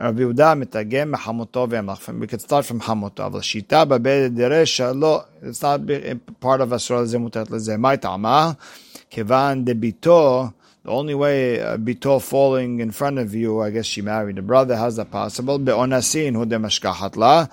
Rabbi 0.00 0.20
Yehuda 0.20 0.54
mitagem 0.62 1.12
mechamoto 1.12 1.68
ve'amach. 1.68 2.16
We 2.20 2.28
could 2.28 2.40
start 2.40 2.64
from 2.64 2.80
hamoto. 2.80 3.28
Avol 3.28 3.42
shita 3.42 3.84
babed 3.88 4.36
deresha 4.36 4.96
lo. 4.96 5.24
It's 5.42 5.60
not 5.60 5.80
part 6.38 6.60
of 6.60 6.70
asura 6.70 7.00
lezeh 7.00 7.18
mutat 7.20 8.00
tama 8.00 8.56
kevan 9.10 9.64
debito. 9.64 10.54
The 10.84 10.90
only 10.90 11.16
way 11.16 11.60
uh, 11.60 11.76
bito 11.76 12.22
falling 12.22 12.78
in 12.78 12.92
front 12.92 13.18
of 13.18 13.34
you, 13.34 13.60
I 13.60 13.70
guess 13.70 13.86
she 13.86 14.00
married 14.00 14.38
a 14.38 14.42
brother. 14.42 14.76
How's 14.76 14.94
that 14.96 15.10
possible? 15.10 15.58
Be'onasin 15.58 16.36
hu 16.36 16.46
demashkahat 16.46 17.16
la. 17.16 17.46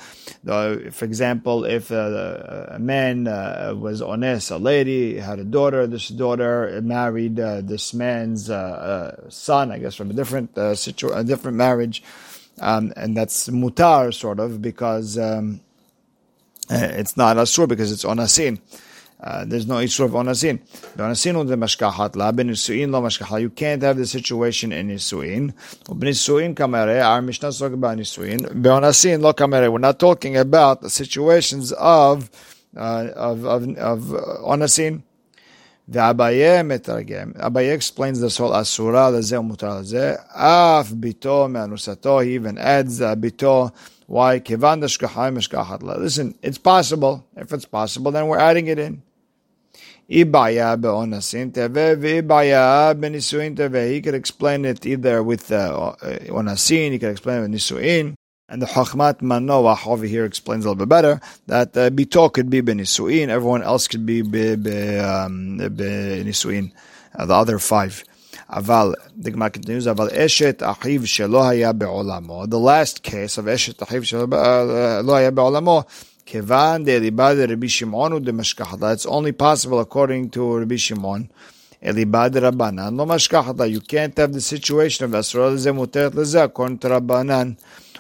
For 0.91 1.03
example, 1.03 1.65
if 1.65 1.91
uh, 1.91 2.67
a 2.69 2.79
man 2.79 3.27
uh, 3.27 3.73
was 3.75 4.03
ones, 4.03 4.51
a 4.51 4.60
lady 4.60 5.17
had 5.17 5.39
a 5.39 5.43
daughter, 5.43 5.88
this 5.88 6.10
daughter 6.10 6.79
married 6.84 7.39
uh, 7.39 7.62
this 7.62 7.95
man's 7.95 8.51
uh, 8.51 8.53
uh, 8.55 9.29
son, 9.31 9.71
I 9.71 9.79
guess 9.79 9.95
from 9.95 10.12
a 10.12 10.13
different 10.13 10.55
situation, 10.77 11.17
a 11.17 11.23
different 11.23 11.58
marriage 11.58 12.03
um, 12.60 12.94
and 12.96 13.15
that's 13.15 13.50
mutar 13.50 14.13
sort 14.13 14.39
of 14.39 14.62
because 14.62 15.18
um, 15.18 15.62
uh, 16.70 16.89
it's 16.91 17.18
not 17.18 17.38
asur 17.38 17.68
because 17.68 17.91
it's 17.91 18.06
onasin. 18.06 18.60
Uh, 19.22 19.46
there's 19.46 19.65
no 19.65 19.80
issue 19.80 20.04
of 20.04 20.12
onasin. 20.12 20.60
Onasin 20.98 21.48
the 21.48 21.56
mashkahat 21.56 22.15
la 22.15 22.32
benisuin 22.32 22.91
lo 22.91 23.02
mashkahat. 23.02 23.41
You 23.41 23.50
can't 23.50 23.82
have 23.82 23.98
the 23.98 24.06
situation 24.06 24.72
in 24.72 24.89
nisuin. 24.89 25.54
Benisuin 25.86 26.54
kamere. 26.54 27.04
Our 27.04 27.22
Mishnah 27.22 27.50
is 27.50 27.60
talking 27.60 27.76
about 27.76 27.98
nisuin. 27.98 28.41
Beonasin 28.62 29.22
lo 29.22 29.34
kamere. 29.34 29.72
We're 29.72 29.80
not 29.80 30.00
talking 30.00 30.38
about 30.38 30.82
the 30.82 30.89
situations 30.89 31.72
of 31.74 32.30
uh, 32.76 33.10
of 33.15 33.46
of, 33.46 33.78
of 33.78 34.13
uh, 34.13 34.18
onasin. 35.89 36.15
Abaye 36.15 36.63
metargem. 36.63 37.34
Abaye 37.38 37.74
explains 37.74 38.19
this 38.19 38.38
whole 38.38 38.54
asura 38.54 39.12
lezeh 39.12 39.41
mutar 39.41 39.82
lezeh. 39.82 40.17
Af 40.36 40.89
bito 40.89 41.50
me'anusato. 41.50 42.24
He 42.24 42.36
even 42.36 42.58
adds 42.58 43.02
uh, 43.02 43.15
bito 43.15 43.71
why? 44.08 44.39
Listen, 45.98 46.36
it's 46.43 46.58
possible. 46.60 47.26
If 47.36 47.52
it's 47.52 47.65
possible, 47.65 48.12
then 48.12 48.28
we're 48.28 48.38
adding 48.38 48.67
it 48.67 48.78
in. 48.78 49.02
Ibaya 50.10 50.80
be'onasin 50.80 51.52
teve 51.52 51.98
v'ibaya 51.98 52.93
benisuin 52.93 53.56
teve. 53.56 53.91
He 53.91 54.02
could 54.02 54.13
explain 54.13 54.63
it 54.65 54.86
either 54.86 55.24
with 55.24 55.52
uh, 55.52 55.95
onasin, 56.30 56.91
he 56.91 57.00
could 57.00 57.10
explain 57.10 57.39
it 57.39 57.41
with 57.41 57.52
nisuin. 57.52 58.13
And 58.47 58.62
the 58.62 58.67
Chachmat 58.67 59.21
Manoach 59.21 59.88
over 59.88 60.05
here 60.05 60.23
explains 60.23 60.65
a 60.65 60.69
little 60.69 60.86
bit 60.86 60.89
better 60.89 61.19
that 61.47 61.75
uh, 61.75 61.89
Bito 61.89 62.31
could 62.31 62.47
be 62.47 62.62
benisuin, 62.62 63.29
everyone 63.29 63.63
else 63.63 63.88
could 63.88 64.05
be 64.05 64.21
benisuin, 64.21 64.62
uh, 67.15 67.25
the 67.25 67.34
other 67.34 67.58
five. 67.58 68.03
Aval, 68.51 68.93
the 69.17 69.31
Gemara 69.31 69.49
continues, 69.49 69.88
Aval 69.88 70.12
Eshet 70.13 70.58
Achiv 70.58 70.99
Shelo 71.05 71.41
Haya 71.43 71.73
Be'olamo. 71.73 72.47
The 72.47 72.60
last 72.60 73.01
case 73.01 73.39
of 73.39 73.45
Eshet 73.45 73.77
Achiv 73.77 74.01
Shelo 74.01 74.29
Haya 75.12 75.31
Be'olamo, 75.31 75.88
Kevan 76.23 76.84
de 76.84 76.99
Elibad 76.99 77.49
Rabbi 77.49 77.65
Shimon 77.65 78.21
de 78.21 78.31
Mashkahada. 78.31 78.93
It's 78.93 79.08
only 79.08 79.31
possible 79.31 79.79
according 79.79 80.29
to 80.29 80.60
Rabbi 80.60 80.75
Shimon. 80.75 81.31
Elibad 81.81 82.34
Rabbanan. 82.34 82.93
No 82.93 83.08
Mashkahada. 83.08 83.67
You 83.69 83.81
can't 83.81 84.15
have 84.17 84.34
the 84.34 84.41
situation 84.41 85.05
of 85.05 85.15
Asra 85.15 85.49
Leze 85.49 85.73
Muteret 85.73 86.12
Leze 86.12 86.43
according 86.43 86.77
to 86.79 86.89
Rabbanan. 86.89 87.58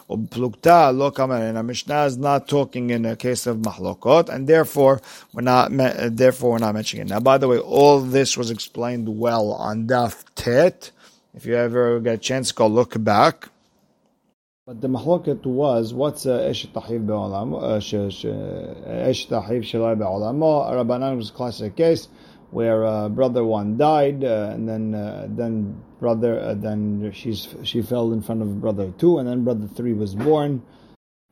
Plukta 0.09 0.95
lo. 0.95 1.11
And 1.31 1.67
Mishnah 1.67 2.05
is 2.05 2.17
not 2.17 2.47
talking 2.47 2.91
in 2.91 3.05
a 3.05 3.15
case 3.15 3.47
of 3.47 3.57
mahlokot, 3.57 4.29
and 4.29 4.47
therefore 4.47 5.01
we're 5.33 5.41
not 5.41 5.77
uh, 5.79 6.09
therefore 6.11 6.51
we're 6.51 6.59
not 6.59 6.75
mentioning 6.75 7.07
it. 7.07 7.09
Now, 7.09 7.19
by 7.19 7.37
the 7.37 7.47
way, 7.47 7.57
all 7.57 7.99
this 7.99 8.37
was 8.37 8.51
explained 8.51 9.17
well 9.17 9.51
on 9.53 9.87
Daf 9.87 10.23
Tet. 10.35 10.91
If 11.33 11.45
you 11.45 11.55
ever 11.55 11.99
get 11.99 12.13
a 12.13 12.17
chance, 12.17 12.51
go 12.51 12.67
look 12.67 13.03
back. 13.03 13.49
But 14.67 14.81
the 14.81 14.87
mahloket 14.87 15.45
was 15.45 15.93
what's 15.93 16.25
uh, 16.25 16.37
esh 16.37 16.67
tahiv 16.67 17.05
be'olam, 17.05 17.53
uh, 17.53 17.75
esh 19.09 19.27
tahiv 19.27 19.61
shalai 19.61 19.97
be'olam. 19.97 20.39
Rabbanan 20.39 21.17
was 21.17 21.29
a 21.29 21.33
classic 21.33 21.75
case 21.75 22.07
where 22.55 22.85
uh, 22.85 23.09
brother 23.09 23.43
one 23.43 23.75
died, 23.75 24.23
uh, 24.23 24.51
and 24.53 24.63
then 24.69 24.95
uh, 24.95 25.27
then 25.27 25.75
brother 25.99 26.39
uh, 26.39 26.53
then 26.53 27.11
she's 27.13 27.53
she 27.63 27.81
fell 27.81 28.13
in 28.13 28.21
front 28.21 28.41
of 28.41 28.61
brother 28.61 28.93
two, 28.97 29.17
and 29.17 29.27
then 29.27 29.43
brother 29.43 29.67
three 29.67 29.91
was 29.91 30.15
born. 30.15 30.61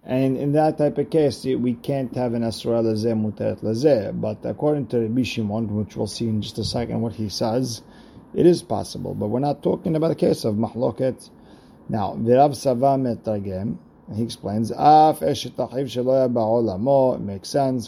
And 0.04 0.36
in 0.36 0.52
that 0.52 0.78
type 0.78 0.98
of 0.98 1.10
case, 1.10 1.46
we 1.46 1.76
can't 1.76 2.14
have 2.16 2.34
an 2.34 2.44
Asra 2.44 2.84
lazeh 2.84 3.16
muteret 3.16 3.64
lazeh. 3.64 4.20
But 4.20 4.40
according 4.44 4.88
to 4.88 5.00
Rabbi 5.00 5.24
Shimon, 5.24 5.74
which 5.74 5.96
we'll 5.96 6.08
see 6.08 6.28
in 6.28 6.42
just 6.42 6.58
a 6.58 6.66
second 6.66 7.00
what 7.00 7.14
he 7.14 7.30
says, 7.30 7.82
it 8.34 8.46
is 8.46 8.62
possible. 8.62 9.14
But 9.14 9.28
we're 9.28 9.40
not 9.40 9.64
talking 9.64 9.96
about 9.96 10.12
a 10.12 10.16
case 10.16 10.44
of 10.44 10.56
mahloket. 10.56 11.30
Now, 11.88 12.18
Virav 12.20 12.52
Safra 12.52 13.00
metragem, 13.00 13.78
he 14.14 14.24
explains, 14.24 14.72
Af 14.72 15.22
eshet 15.22 15.54
tachiv 15.56 15.88
shelo 15.88 16.28
ba'olamo, 16.28 17.16
it 17.16 17.22
makes 17.22 17.48
sense, 17.48 17.88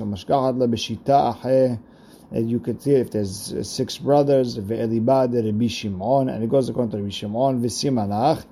and 2.31 2.49
you 2.49 2.59
could 2.59 2.81
see 2.81 2.93
if 2.93 3.11
there's 3.11 3.53
six 3.67 3.97
brothers, 3.97 4.57
Ve'elibad, 4.57 5.33
Rabbi 5.33 5.67
Shimon, 5.67 6.29
and 6.29 6.43
it 6.43 6.49
goes 6.49 6.69
according 6.69 6.91
to 6.91 6.97
Rabbi 6.97 7.09
Shimon, 7.09 7.61
V'simanach, 7.61 8.45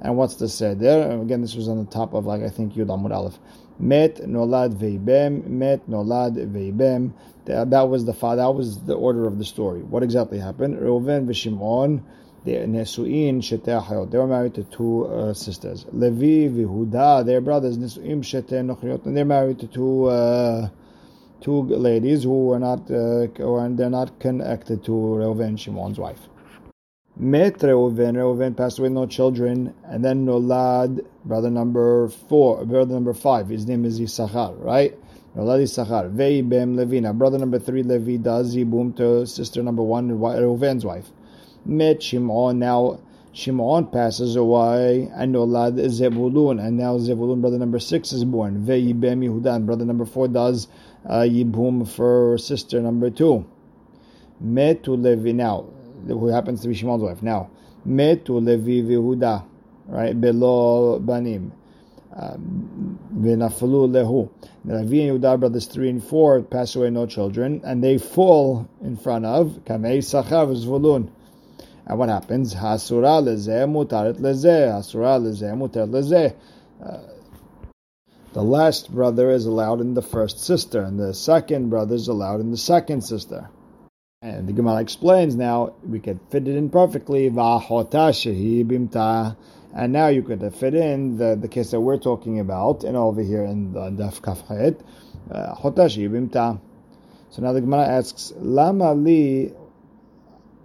and 0.00 0.16
what's 0.16 0.36
the 0.36 0.48
seder? 0.48 1.20
Again, 1.22 1.42
this 1.42 1.54
was 1.54 1.68
on 1.68 1.78
the 1.78 1.90
top 1.90 2.14
of 2.14 2.26
like 2.26 2.42
I 2.42 2.48
think 2.48 2.74
Yud 2.74 2.86
Amud 2.86 3.14
Aleph. 3.14 3.38
Met 3.78 4.16
nolad 4.16 4.74
veibem, 4.74 5.46
met 5.46 5.88
nolad 5.88 6.34
veibem. 6.50 7.12
That 7.44 7.88
was 7.88 8.04
the 8.04 8.12
father, 8.12 8.42
that 8.42 8.52
was 8.52 8.80
the 8.84 8.94
order 8.94 9.26
of 9.26 9.38
the 9.38 9.44
story. 9.44 9.82
What 9.82 10.02
exactly 10.02 10.38
happened? 10.38 10.78
Reuven 10.78 11.26
v'Shimon, 11.26 12.02
the 12.44 12.52
nesuin 12.52 13.38
shetei 13.38 14.10
They 14.10 14.18
were 14.18 14.26
married 14.26 14.54
to 14.54 14.64
two 14.64 15.06
uh, 15.06 15.34
sisters. 15.34 15.86
Levi 15.92 16.48
v'Huda, 16.54 17.24
their 17.26 17.40
brothers 17.40 17.78
nesuim 17.78 18.20
shetei 18.20 18.64
nochriot, 18.64 19.06
and 19.06 19.16
they're 19.16 19.24
married 19.24 19.58
to 19.60 19.66
two. 19.66 20.06
Uh, 20.06 20.68
two 21.40 21.62
ladies 21.62 22.24
who 22.24 22.46
were 22.46 22.58
not, 22.58 22.90
uh, 22.90 23.26
they're 23.36 23.90
not 23.90 24.18
connected 24.20 24.84
to 24.84 24.92
Reuven, 24.92 25.58
Shimon's 25.58 25.98
wife. 25.98 26.28
Met 27.16 27.58
Reuven, 27.58 28.14
Reuven 28.16 28.56
passed 28.56 28.78
away, 28.78 28.88
no 28.88 29.04
children, 29.04 29.74
and 29.84 30.02
then 30.02 30.24
Nolad, 30.24 31.04
brother 31.24 31.50
number 31.50 32.08
four, 32.08 32.64
brother 32.64 32.94
number 32.94 33.12
five, 33.12 33.48
his 33.48 33.66
name 33.66 33.84
is 33.84 34.00
Issachar, 34.00 34.54
right? 34.54 34.96
Nolad 35.36 35.62
Issachar, 35.62 36.08
Veibem 36.08 36.76
Levina, 36.76 37.12
brother 37.16 37.38
number 37.38 37.58
three, 37.58 37.82
Levi, 37.82 38.16
does 38.16 38.56
Yibum 38.56 38.96
to 38.96 39.26
sister 39.26 39.62
number 39.62 39.82
one, 39.82 40.08
Reuven's 40.08 40.84
wife. 40.84 41.10
Met 41.66 42.02
Shimon, 42.02 42.58
now 42.58 43.00
Shimon 43.32 43.88
passes 43.88 44.34
away, 44.34 45.10
and 45.14 45.34
Nolad 45.34 45.90
Zebulun, 45.90 46.58
and 46.58 46.78
now 46.78 46.98
Zebulun, 46.98 47.42
brother 47.42 47.58
number 47.58 47.78
six, 47.78 48.12
is 48.12 48.24
born. 48.24 48.64
Veibem 48.64 49.22
Yehudan, 49.22 49.66
brother 49.66 49.84
number 49.84 50.06
four, 50.06 50.26
does 50.26 50.68
uh, 51.06 51.20
Yibum 51.20 51.88
for 51.88 52.38
sister 52.38 52.80
number 52.80 53.10
two. 53.10 53.46
Metu 54.44 55.00
Levi 55.00 55.32
now, 55.32 55.66
who 56.06 56.28
happens 56.28 56.62
to 56.62 56.68
be 56.68 56.74
Shimon's 56.74 57.02
wife. 57.02 57.22
Now, 57.22 57.50
Metu 57.86 58.42
Levi 58.44 58.88
Vihuda, 58.88 59.44
right? 59.86 60.18
Below 60.18 60.98
Banim. 60.98 61.52
Um, 62.14 62.98
V'naflu 63.14 63.88
lehu. 63.88 64.30
Levi 64.64 65.08
and 65.08 65.22
Yehuda, 65.22 65.38
brothers 65.38 65.66
three 65.66 65.88
and 65.88 66.02
four, 66.02 66.42
pass 66.42 66.74
away, 66.74 66.90
no 66.90 67.06
children, 67.06 67.60
and 67.64 67.84
they 67.84 67.98
fall 67.98 68.68
in 68.82 68.96
front 68.96 69.24
of 69.24 69.60
Kamei 69.64 69.98
Sachar 69.98 70.46
Zvulun. 70.56 71.10
And 71.86 71.98
what 71.98 72.08
happens? 72.08 72.54
Hasura 72.54 73.22
lezeh 73.22 73.66
mutaret 73.68 74.18
lezeh. 74.18 74.70
Hasura 74.70 75.20
lezeh 75.20 75.54
mutaret 75.56 75.90
lezeh. 75.90 76.34
The 78.32 78.42
last 78.44 78.92
brother 78.92 79.30
is 79.30 79.44
allowed 79.44 79.80
in 79.80 79.94
the 79.94 80.02
first 80.02 80.38
sister, 80.38 80.82
and 80.82 81.00
the 81.00 81.12
second 81.12 81.68
brother 81.68 81.96
is 81.96 82.06
allowed 82.06 82.38
in 82.38 82.52
the 82.52 82.56
second 82.56 83.00
sister. 83.00 83.50
And 84.22 84.46
the 84.46 84.52
Gemara 84.52 84.80
explains 84.80 85.34
now 85.34 85.74
we 85.82 85.98
could 85.98 86.20
fit 86.30 86.46
it 86.46 86.54
in 86.54 86.70
perfectly. 86.70 87.26
And 87.26 87.36
now 89.92 90.08
you 90.08 90.22
could 90.22 90.54
fit 90.54 90.74
in 90.76 91.16
the, 91.16 91.34
the 91.40 91.48
case 91.48 91.72
that 91.72 91.80
we're 91.80 91.98
talking 91.98 92.38
about, 92.38 92.84
and 92.84 92.96
over 92.96 93.20
here 93.20 93.42
in 93.42 93.72
the 93.72 93.90
Daf 93.90 94.20
Kafhet, 94.20 94.80
uh, 95.28 95.56
So 97.30 97.42
now 97.42 97.52
the 97.52 97.60
Gemara 97.60 97.86
asks, 97.88 98.32
Lama 98.36 98.94
li 98.94 99.52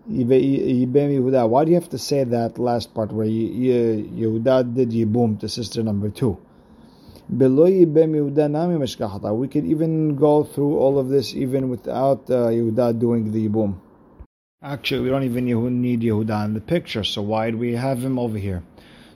Yehuda. 0.08 1.50
Why 1.50 1.66
do 1.66 1.72
you 1.72 1.76
have 1.76 1.90
to 1.90 1.98
say 1.98 2.24
that 2.26 2.60
last 2.60 2.94
part 2.94 3.12
where 3.12 3.26
Yehuda 3.26 4.76
did 4.76 4.92
Yibum 4.92 5.40
to 5.40 5.50
sister 5.50 5.82
number 5.82 6.10
two? 6.10 6.38
We 7.28 7.40
could 9.48 9.66
even 9.66 10.16
go 10.16 10.44
through 10.44 10.78
all 10.78 11.00
of 11.00 11.10
this 11.10 11.34
even 11.34 11.70
without 11.70 12.30
uh, 12.30 12.50
Yehuda 12.50 13.00
doing 13.00 13.32
the 13.32 13.50
Yibum. 13.50 13.80
Actually, 14.62 15.02
we 15.02 15.10
don't 15.10 15.24
even 15.24 15.82
need 15.82 16.02
Yehuda 16.02 16.46
in 16.46 16.54
the 16.54 16.62
picture, 16.62 17.04
so 17.04 17.24
why 17.24 17.50
do 17.50 17.58
we 17.58 17.74
have 17.74 18.04
him 18.04 18.20
over 18.20 18.38
here? 18.38 18.62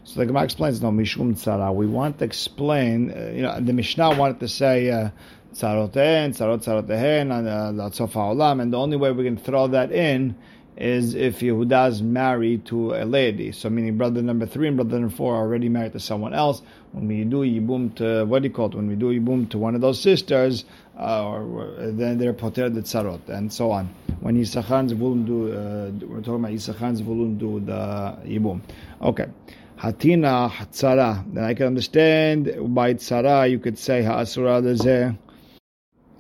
So 0.06 0.19
the 0.22 0.26
Gemara 0.26 0.43
explains, 0.45 0.82
no, 0.82 0.89
Mishum 0.89 1.34
Tzara. 1.34 1.72
We 1.74 1.86
want 1.86 2.17
to 2.19 2.26
explain, 2.26 3.12
uh, 3.12 3.32
you 3.34 3.43
know, 3.43 3.60
the 3.60 3.74
Mishnah 3.74 4.17
wanted 4.17 4.39
to 4.39 4.48
say 4.48 4.89
uh, 4.89 5.12
Tzarotehen, 5.54 6.36
Tzarot 6.36 6.63
Tzarotehen, 6.63 7.28
Latzof 7.76 8.13
Ha'olam, 8.13 8.60
and 8.60 8.74
the 8.74 8.78
only 8.78 8.98
way 8.98 9.12
we 9.12 9.24
can 9.24 9.38
throw 9.38 9.67
that 9.67 9.91
in 9.91 10.36
is 10.79 11.13
if 11.13 11.41
Yehuda 11.41 11.89
is 11.89 12.01
married 12.01 12.65
to 12.67 12.93
a 12.93 13.03
lady. 13.03 13.51
So 13.51 13.69
meaning 13.69 13.97
brother 13.97 14.21
number 14.21 14.45
three 14.45 14.69
and 14.69 14.77
brother 14.77 14.97
number 14.97 15.13
four 15.13 15.35
are 15.35 15.39
already 15.39 15.67
married 15.67 15.91
to 15.91 15.99
someone 15.99 16.33
else. 16.33 16.61
When 16.93 17.07
we 17.07 17.25
do 17.25 17.41
Yibum 17.41 17.93
to, 17.95 18.25
what 18.25 18.41
do 18.41 18.47
you 18.47 18.53
call 18.53 18.67
it? 18.67 18.75
When 18.75 18.87
we 18.87 18.95
do 18.95 19.07
Yibum 19.07 19.49
to 19.49 19.57
one 19.57 19.75
of 19.75 19.81
those 19.81 20.01
sisters, 20.01 20.63
uh, 20.97 21.27
or, 21.27 21.91
then 21.91 22.17
they're 22.17 22.33
poter 22.33 22.69
the 22.69 22.81
tzarot, 22.81 23.27
and 23.27 23.51
so 23.51 23.71
on. 23.71 23.93
When 24.21 24.37
Yisachar 24.37 24.79
and 24.79 24.89
Zvulun 24.89 25.25
do, 25.25 25.51
uh, 25.51 26.07
we're 26.07 26.21
talking 26.21 26.45
about 26.45 26.51
Yisachar 26.51 26.81
and 26.81 26.97
Zvulun 26.97 27.37
do 27.37 27.59
the 27.59 28.17
Yibum. 28.25 28.61
Okay. 29.01 29.27
Hatina 29.77 30.49
tzara. 30.71 31.23
Then 31.33 31.43
I 31.43 31.53
can 31.53 31.67
understand 31.67 32.73
by 32.73 32.93
tzara 32.95 33.49
you 33.49 33.59
could 33.59 33.77
say 33.77 34.01
ha'asura. 34.03 34.61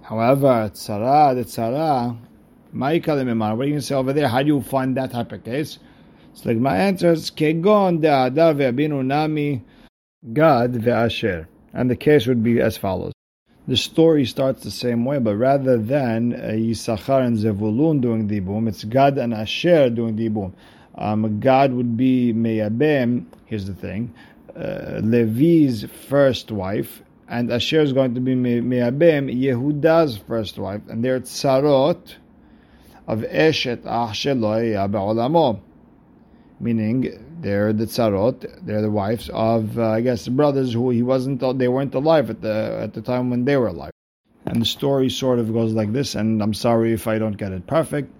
However, 0.01 0.71
tzara, 0.73 1.35
the 1.35 1.43
tzara, 1.43 2.17
what 2.71 2.87
are 2.87 2.93
you 2.93 2.99
going 3.01 3.73
to 3.73 3.81
say 3.81 3.95
over 3.95 4.13
there? 4.13 4.27
How 4.27 4.41
do 4.41 4.47
you 4.47 4.61
find 4.61 4.95
that 4.97 5.11
type 5.11 5.31
of 5.31 5.43
case? 5.43 5.79
So 6.33 6.49
like 6.49 6.57
my 6.57 6.77
answer 6.77 7.11
is 7.11 7.31
kegon 7.31 8.01
de'adar 8.01 8.55
ve'abinu 8.55 9.05
nami 9.05 9.63
Gad 10.33 10.73
ve'asher. 10.73 11.47
And 11.73 11.89
the 11.89 11.95
case 11.95 12.27
would 12.27 12.43
be 12.43 12.59
as 12.61 12.77
follows. 12.77 13.13
The 13.67 13.77
story 13.77 14.25
starts 14.25 14.63
the 14.63 14.71
same 14.71 15.05
way, 15.05 15.19
but 15.19 15.35
rather 15.35 15.77
than 15.77 16.33
uh, 16.33 16.53
Yisachar 16.53 17.23
and 17.23 17.37
Zevulun 17.37 18.01
doing 18.01 18.27
the 18.27 18.39
boom, 18.39 18.67
it's 18.67 18.83
Gad 18.83 19.17
and 19.19 19.33
Asher 19.33 19.91
doing 19.91 20.15
the 20.15 20.27
boom. 20.29 20.55
Um, 20.95 21.39
Gad 21.39 21.73
would 21.73 21.95
be 21.95 22.33
Meyabem, 22.33 23.25
here's 23.45 23.65
the 23.65 23.75
thing, 23.75 24.13
uh, 24.55 25.01
Levi's 25.03 25.85
first 26.07 26.51
wife, 26.51 27.03
and 27.27 27.51
Asher 27.51 27.81
is 27.81 27.93
going 27.93 28.15
to 28.15 28.19
be 28.19 28.33
Meyabem, 28.33 29.29
Yehuda's 29.31 30.17
first 30.17 30.57
wife, 30.57 30.81
and 30.89 31.05
they're 31.05 31.19
Tzarot, 31.19 32.15
of 33.09 33.21
Eshet 33.21 33.81
Ach 33.85 34.23
Be'olamo. 34.23 35.59
Meaning, 36.59 37.25
they're 37.41 37.73
the 37.73 37.85
tzarot, 37.85 38.65
they're 38.65 38.81
the 38.81 38.91
wives 38.91 39.29
of, 39.33 39.79
uh, 39.79 39.89
I 39.89 40.01
guess, 40.01 40.25
the 40.25 40.31
brothers 40.31 40.73
who 40.73 40.89
he 40.91 41.01
wasn't, 41.01 41.39
they 41.57 41.67
weren't 41.67 41.95
alive 41.95 42.29
at 42.29 42.41
the 42.41 42.79
at 42.83 42.93
the 42.93 43.01
time 43.01 43.29
when 43.29 43.45
they 43.45 43.57
were 43.57 43.67
alive. 43.67 43.91
And 44.45 44.61
the 44.61 44.65
story 44.65 45.09
sort 45.09 45.39
of 45.39 45.51
goes 45.53 45.73
like 45.73 45.91
this, 45.93 46.15
and 46.15 46.41
I'm 46.43 46.53
sorry 46.53 46.93
if 46.93 47.07
I 47.07 47.17
don't 47.17 47.37
get 47.37 47.51
it 47.51 47.65
perfect. 47.65 48.13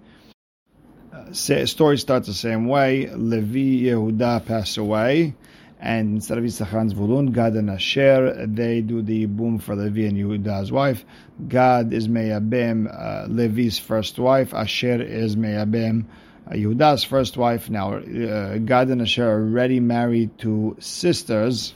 Uh, 1.12 1.32
story 1.32 1.98
starts 1.98 2.26
the 2.26 2.34
same 2.34 2.66
way. 2.66 3.08
Levi 3.14 3.86
Yehuda 3.86 4.46
passed 4.46 4.78
away, 4.78 5.34
and 5.80 6.16
instead 6.16 6.36
of 6.36 6.44
Yisachar 6.44 6.92
Zvulun, 6.92 7.32
Gad 7.32 7.54
and 7.54 7.70
Asher, 7.70 8.46
they 8.46 8.82
do 8.82 9.00
the 9.00 9.24
boom 9.24 9.58
for 9.58 9.74
Levi 9.74 10.02
and 10.02 10.16
Yehuda's 10.16 10.70
wife. 10.70 11.06
Gad 11.48 11.94
is 11.94 12.06
Meyabim, 12.06 12.86
uh, 12.86 13.26
Levi's 13.28 13.78
first 13.78 14.18
wife. 14.18 14.52
Asher 14.52 15.00
is 15.00 15.36
Meyabim, 15.36 16.04
uh, 16.46 16.50
Yehuda's 16.50 17.02
first 17.02 17.38
wife. 17.38 17.70
Now, 17.70 17.94
uh, 17.94 18.58
Gad 18.58 18.88
and 18.88 19.00
Asher 19.00 19.26
are 19.26 19.40
already 19.40 19.80
married 19.80 20.38
to 20.40 20.76
sisters, 20.80 21.72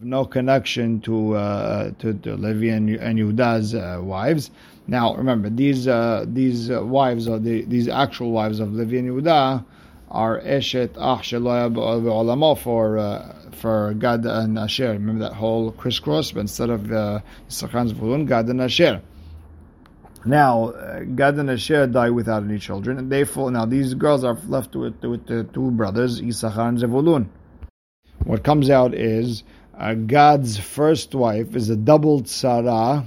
no 0.00 0.24
connection 0.24 1.00
to 1.02 1.34
uh, 1.36 1.90
to, 2.00 2.14
to 2.14 2.34
Levi 2.34 2.74
and, 2.74 2.90
and 2.90 3.16
Yehuda's 3.16 3.76
uh, 3.76 4.00
wives. 4.02 4.50
Now, 4.88 5.14
remember 5.14 5.50
these 5.50 5.86
uh, 5.86 6.24
these 6.26 6.68
uh, 6.68 6.84
wives 6.84 7.28
are 7.28 7.38
the 7.38 7.64
these 7.64 7.86
actual 7.86 8.32
wives 8.32 8.58
of 8.58 8.74
Levi 8.74 8.96
and 8.96 9.08
Yehuda 9.08 9.64
are 10.14 10.40
Eshet 10.40 10.90
Ach 10.96 11.28
for 12.58 12.98
uh, 12.98 13.34
for 13.50 13.94
Gad 13.94 14.24
and 14.24 14.58
Asher. 14.58 14.92
Remember 14.92 15.24
that 15.24 15.34
whole 15.34 15.72
crisscross, 15.72 16.30
but 16.30 16.40
instead 16.40 16.70
of 16.70 16.90
uh, 16.92 17.20
Yisachar 17.48 17.92
Zvulun, 17.92 18.26
Gad 18.28 18.46
and 18.46 18.62
Asher. 18.62 19.02
Now, 20.24 20.68
uh, 20.70 21.00
Gad 21.00 21.34
and 21.34 21.50
Asher 21.50 21.88
die 21.88 22.10
without 22.10 22.44
any 22.44 22.58
children, 22.58 22.98
and 22.98 23.10
they 23.10 23.24
fall. 23.24 23.50
Now, 23.50 23.66
these 23.66 23.94
girls 23.94 24.22
are 24.22 24.38
left 24.46 24.76
with, 24.76 25.02
with 25.02 25.26
the 25.26 25.44
two 25.52 25.72
brothers, 25.72 26.20
Issachar 26.20 26.68
and 26.68 26.78
Zevulun. 26.78 27.26
What 28.24 28.44
comes 28.44 28.70
out 28.70 28.94
is 28.94 29.42
uh, 29.76 29.94
Gad's 29.94 30.58
first 30.58 31.14
wife 31.14 31.56
is 31.56 31.70
a 31.70 31.76
double 31.76 32.22
tzara 32.22 33.04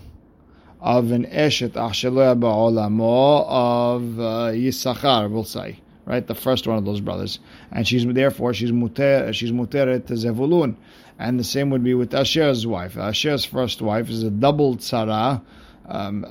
of 0.81 1.11
an 1.11 1.25
Eshet 1.25 1.71
Achsheloya 1.71 2.37
Ba'olamo 2.37 3.45
of 3.47 4.19
uh, 4.19 4.23
Yisachar, 4.51 5.31
we'll 5.31 5.45
say 5.45 5.79
right? 6.07 6.25
The 6.25 6.35
first 6.35 6.65
one 6.67 6.77
of 6.77 6.85
those 6.85 7.01
brothers, 7.01 7.39
and 7.71 7.87
she's 7.87 8.05
therefore 8.05 8.53
she's 8.53 8.71
muter 8.71 9.33
she's 9.33 9.51
muteret 9.51 10.07
to 10.07 10.13
Zevulun, 10.13 10.75
and 11.19 11.39
the 11.39 11.43
same 11.43 11.69
would 11.69 11.83
be 11.83 11.93
with 11.93 12.13
Asher's 12.13 12.65
wife. 12.65 12.97
Asher's 12.97 13.45
first 13.45 13.81
wife 13.81 14.09
is 14.09 14.23
a 14.23 14.31
double 14.31 14.77
tzara. 14.77 15.41
Um, 15.89 16.25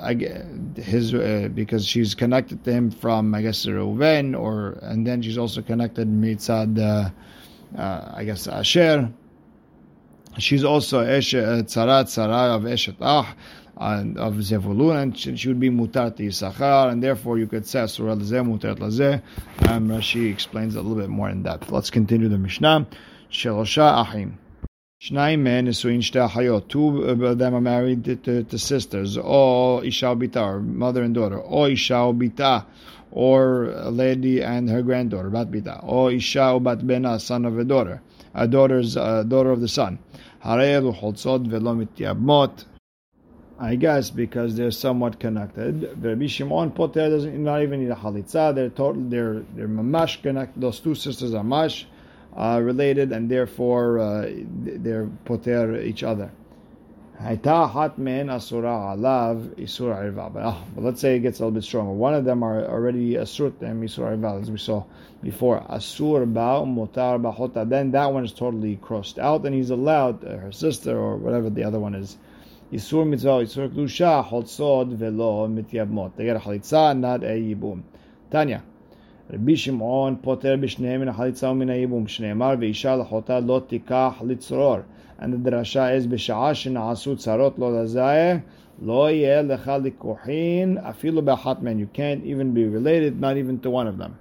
his 0.77 1.15
uh, 1.15 1.49
because 1.55 1.87
she's 1.87 2.15
connected 2.15 2.63
to 2.65 2.73
him 2.73 2.91
from 2.91 3.35
I 3.35 3.41
guess 3.41 3.65
Reuven 3.65 4.39
or 4.39 4.79
and 4.83 5.07
then 5.07 5.23
she's 5.23 5.39
also 5.39 5.63
connected 5.63 6.09
mitzad 6.09 6.79
uh, 6.79 7.11
uh, 7.79 8.13
I 8.15 8.25
guess 8.25 8.47
Asher. 8.47 9.11
She's 10.39 10.63
also 10.63 11.03
Eshet 11.03 11.43
uh, 11.43 11.63
tzara 11.63 12.05
tzara 12.05 12.57
of 12.57 12.65
Eshet 12.65 12.97
Ah 13.01 13.35
and 13.77 14.17
of 14.19 14.35
Zevulun, 14.35 15.03
and 15.03 15.39
she 15.39 15.49
would 15.49 15.61
be 15.61 15.71
mutar 15.71 16.15
to 16.17 16.23
Yisachar, 16.23 16.91
and 16.91 17.03
therefore 17.03 17.39
you 17.39 17.47
could 17.47 17.67
say 17.67 17.87
Surah 17.87 18.15
Lazeh, 18.15 18.45
mutar 18.45 18.77
Lazeh. 18.79 19.23
And 19.69 19.91
Rashi 19.91 20.33
explains 20.33 20.77
a 20.77 20.83
little 20.83 20.97
bit 20.97 21.11
more 21.11 21.29
in 21.29 21.43
depth. 21.43 21.71
Let's 21.71 21.91
continue 21.91 22.29
the 22.29 22.39
Mishnah. 22.39 22.87
Shelosha 23.31 24.03
Achim. 24.03 24.39
Shnai 25.03 25.39
men 25.39 25.67
nisuin 25.67 25.99
shte 25.99 26.27
achayot. 26.27 26.69
Two 26.69 27.03
of 27.03 27.39
them 27.39 27.55
are 27.55 27.61
married 27.61 28.05
to, 28.07 28.17
to, 28.17 28.45
to 28.45 28.59
sisters, 28.59 29.19
or 29.19 29.85
isha 29.85 30.07
bita, 30.07 30.43
or 30.43 30.61
mother 30.61 31.03
and 31.03 31.15
daughter, 31.15 31.39
or 31.39 31.69
isha 31.69 31.93
bita, 31.93 32.65
or 33.11 33.67
a 33.67 33.91
lady 33.91 34.43
and 34.43 34.71
her 34.71 34.81
granddaughter, 34.81 35.29
bat 35.29 35.51
bita, 35.51 35.81
or 35.87 36.13
isha 36.13 36.59
bat 36.61 36.87
bena, 36.87 37.21
son 37.21 37.45
of 37.45 37.59
a 37.59 37.65
daughter, 37.65 38.01
a 38.35 38.49
daughter's 38.49 38.95
daughter 38.95 39.51
of 39.51 39.61
the 39.61 39.69
son. 39.69 39.99
Harei 40.43 40.81
luchotzot 40.81 41.47
velo 41.47 41.75
mityabmot. 41.75 42.65
I 43.59 43.77
guess 43.77 44.11
because 44.11 44.55
they're 44.55 44.71
somewhat 44.71 45.19
connected. 45.19 45.97
Rabbi 46.03 46.27
Shimon 46.27 46.73
Poter 46.73 47.09
doesn't 47.09 47.43
not 47.43 47.63
even 47.63 47.81
need 47.81 47.91
a 47.91 47.95
halitza. 47.95 48.55
They're 48.55 48.69
total. 48.69 49.03
They're 49.09 49.45
they're 49.55 49.69
mamash 49.69 50.23
connected. 50.23 50.61
Those 50.61 50.79
two 50.79 50.95
sisters 50.95 51.33
are 51.33 51.43
mash 51.43 51.87
uh, 52.37 52.61
related, 52.63 53.13
and 53.13 53.31
therefore 53.31 53.99
uh, 53.99 54.31
they're 54.31 55.09
poter 55.25 55.81
each 55.81 56.03
other. 56.03 56.31
Men 57.19 58.29
asura 58.29 58.95
alav 58.95 59.55
irva. 59.57 60.59
But 60.75 60.85
let's 60.85 61.01
say 61.01 61.17
it 61.17 61.21
gets 61.21 61.39
a 61.39 61.45
little 61.45 61.53
bit 61.53 61.65
stronger. 61.65 61.93
One 61.93 62.13
of 62.13 62.27
them 62.27 62.43
are 62.43 62.63
already 62.67 63.15
asur 63.15 63.59
them 63.59 63.81
isur 63.81 64.19
irva, 64.19 64.43
as 64.43 64.51
we 64.51 64.59
saw 64.59 64.85
before. 65.23 65.61
Asur 65.71 66.31
ba 66.31 66.63
motar 66.67 67.19
bahota. 67.19 67.67
Then 67.67 67.93
that 67.93 68.13
one 68.13 68.27
is 68.27 68.35
totally 68.35 68.77
crossed 68.77 69.19
out, 69.19 69.47
and 69.47 69.55
he's 69.55 69.71
allowed 69.71 70.23
uh, 70.27 70.37
her 70.37 70.53
sister 70.53 70.95
or 70.99 71.17
whatever 71.17 71.49
the 71.49 71.65
other 71.65 71.81
one 71.81 71.95
is 71.95 72.19
Yisur 72.73 73.07
mitzvah, 73.07 73.43
Yisur 73.45 73.69
klusha, 73.69 74.25
chotzod 74.29 74.93
velo 74.97 75.47
mityabmot. 75.47 76.17
They 76.17 76.25
get 76.25 76.37
a 76.37 76.41
chalitza, 76.41 76.99
not 76.99 77.23
a 77.23 77.29
yibum. 77.29 77.83
Tanya. 78.29 78.65
Rabbi 79.31 79.55
Shimon 79.55 80.17
poter 80.17 80.57
b'shneim 80.57 80.99
min 80.99 81.09
ha-chalitza 81.09 81.57
min 81.57 81.69
ha-yibum. 81.69 82.09
Shneimar 82.09 82.57
v'isha 82.59 82.99
l'chota 82.99 83.47
lo 83.47 83.61
litzror. 83.61 84.85
And 85.19 85.33
the 85.33 85.51
drasha 85.51 85.95
is 85.95 86.09
b'sha'a 86.09 86.55
sh'na'asu 86.55 87.15
tzarot 87.15 87.57
lo 87.57 87.71
lazae. 87.71 88.43
Lo 88.81 89.07
ye 89.07 89.27
lecha 89.27 89.81
likuhin 89.81 90.83
afilu 90.85 91.23
b'achat. 91.23 91.79
You 91.79 91.87
can't 91.87 92.25
even 92.25 92.53
be 92.53 92.67
related, 92.67 93.21
not 93.21 93.37
even 93.37 93.61
to 93.61 93.71
one 93.71 93.87
of 93.87 93.97
them. 93.97 94.19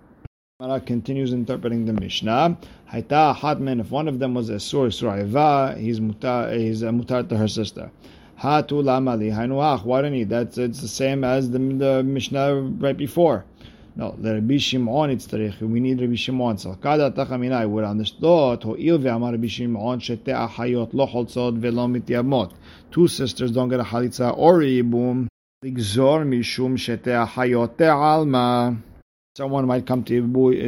Marak 0.62 0.86
continues 0.86 1.34
interpreting 1.34 1.86
the 1.86 1.94
Mishnah. 1.94 2.58
Haita 2.94 3.36
hatman, 3.36 3.82
if 3.82 3.90
one 3.90 4.08
of 4.08 4.20
them 4.20 4.36
was 4.36 4.50
a 4.50 4.60
sur, 4.60 4.90
sur 4.90 5.16
he's 5.18 6.00
mutar, 6.00 6.56
he's 6.56 6.84
uh, 6.84 6.92
mutar 6.92 7.28
to 7.28 7.36
her 7.36 7.48
sister. 7.48 7.92
Hatu 8.39 8.84
lamali 8.84 9.32
hainuach. 9.32 9.86
Why 9.86 10.02
don't 10.02 10.13
you? 10.13 10.26
That's 10.26 10.58
it's 10.58 10.82
the 10.82 10.88
same 10.88 11.24
as 11.24 11.50
the, 11.52 11.60
the 11.60 12.04
Mishnah 12.04 12.56
right 12.80 12.98
before. 12.98 13.45
No, 13.98 14.13
the 14.19 14.34
Rabbi 14.34 14.58
Shimon 14.58 15.10
it's 15.10 15.26
tarich. 15.26 15.62
We 15.62 15.80
need 15.80 16.02
Rabbi 16.02 16.15
Shimon. 16.15 16.58
So 16.58 16.76
kada 16.76 17.12
tachaminai 17.12 17.69
would 17.69 17.86
understood. 17.86 18.62
Ho'il 18.62 19.00
ve'amar 19.00 19.32
Rabbi 19.32 19.48
Shimon 19.48 20.00
shete 20.00 20.26
achayot 20.26 20.93
lo 20.93 21.08
cholzot 21.08 21.58
ve'lo 21.62 21.88
mityamot. 21.89 22.52
Two 22.91 23.08
sisters 23.08 23.52
don't 23.52 23.69
get 23.69 23.80
a 23.80 23.84
halitza 23.84 24.38
or 24.38 24.60
yibum. 24.60 25.28
Ligzor 25.63 26.28
mishum 26.28 26.76
shete 26.76 27.26
achayot 27.26 27.78
te'alma. 27.78 28.78
Someone 29.38 29.65
might 29.65 29.86
come 29.86 30.04
to 30.04 30.21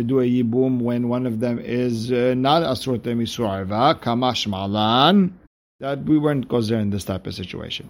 do 0.03 0.19
a 0.21 0.23
yibum 0.23 0.79
when 0.79 1.09
one 1.09 1.25
of 1.25 1.41
them 1.41 1.59
is 1.59 2.09
uh, 2.13 2.33
not 2.37 2.63
asur 2.63 2.97
temisur 2.97 3.67
kamash 3.99 4.47
malan 4.47 5.37
that 5.79 6.03
we 6.05 6.17
weren't 6.17 6.47
gozer 6.47 6.79
in 6.81 6.89
this 6.89 7.03
type 7.03 7.27
of 7.27 7.35
situation. 7.35 7.87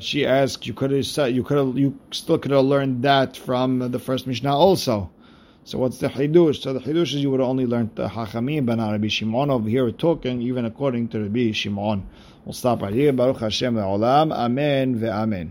She 0.00 0.26
asked, 0.26 0.66
you 0.66 0.72
could 0.72 0.90
have 0.90 1.06
said, 1.06 1.34
you 1.34 1.42
could 1.42 1.58
have, 1.58 1.78
you 1.78 1.98
still 2.10 2.38
could 2.38 2.50
have 2.50 2.64
learned 2.64 3.02
that 3.02 3.36
from 3.36 3.78
the 3.78 3.98
first 3.98 4.26
Mishnah 4.26 4.56
also. 4.56 5.10
So 5.64 5.78
what's 5.78 5.98
the 5.98 6.08
chidush? 6.08 6.62
So 6.62 6.72
the 6.72 6.80
chidush 6.80 7.14
is 7.14 7.16
you 7.16 7.30
would 7.30 7.40
have 7.40 7.48
only 7.48 7.66
learned 7.66 7.94
the 7.94 8.08
hachamim, 8.08 8.64
not 8.64 8.90
Rabbi 8.90 9.08
Shimon. 9.08 9.50
Over 9.50 9.68
here 9.68 9.90
talking 9.92 10.42
even 10.42 10.64
according 10.64 11.08
to 11.08 11.20
Rabbi 11.22 11.52
Shimon. 11.52 12.06
We'll 12.44 12.54
stop 12.54 12.82
right 12.82 12.92
here. 12.92 13.12
Baruch 13.12 13.38
Hashem 13.38 13.74
le'olam. 13.74 14.32
Amen 14.32 14.98
ve'amen. 14.98 15.50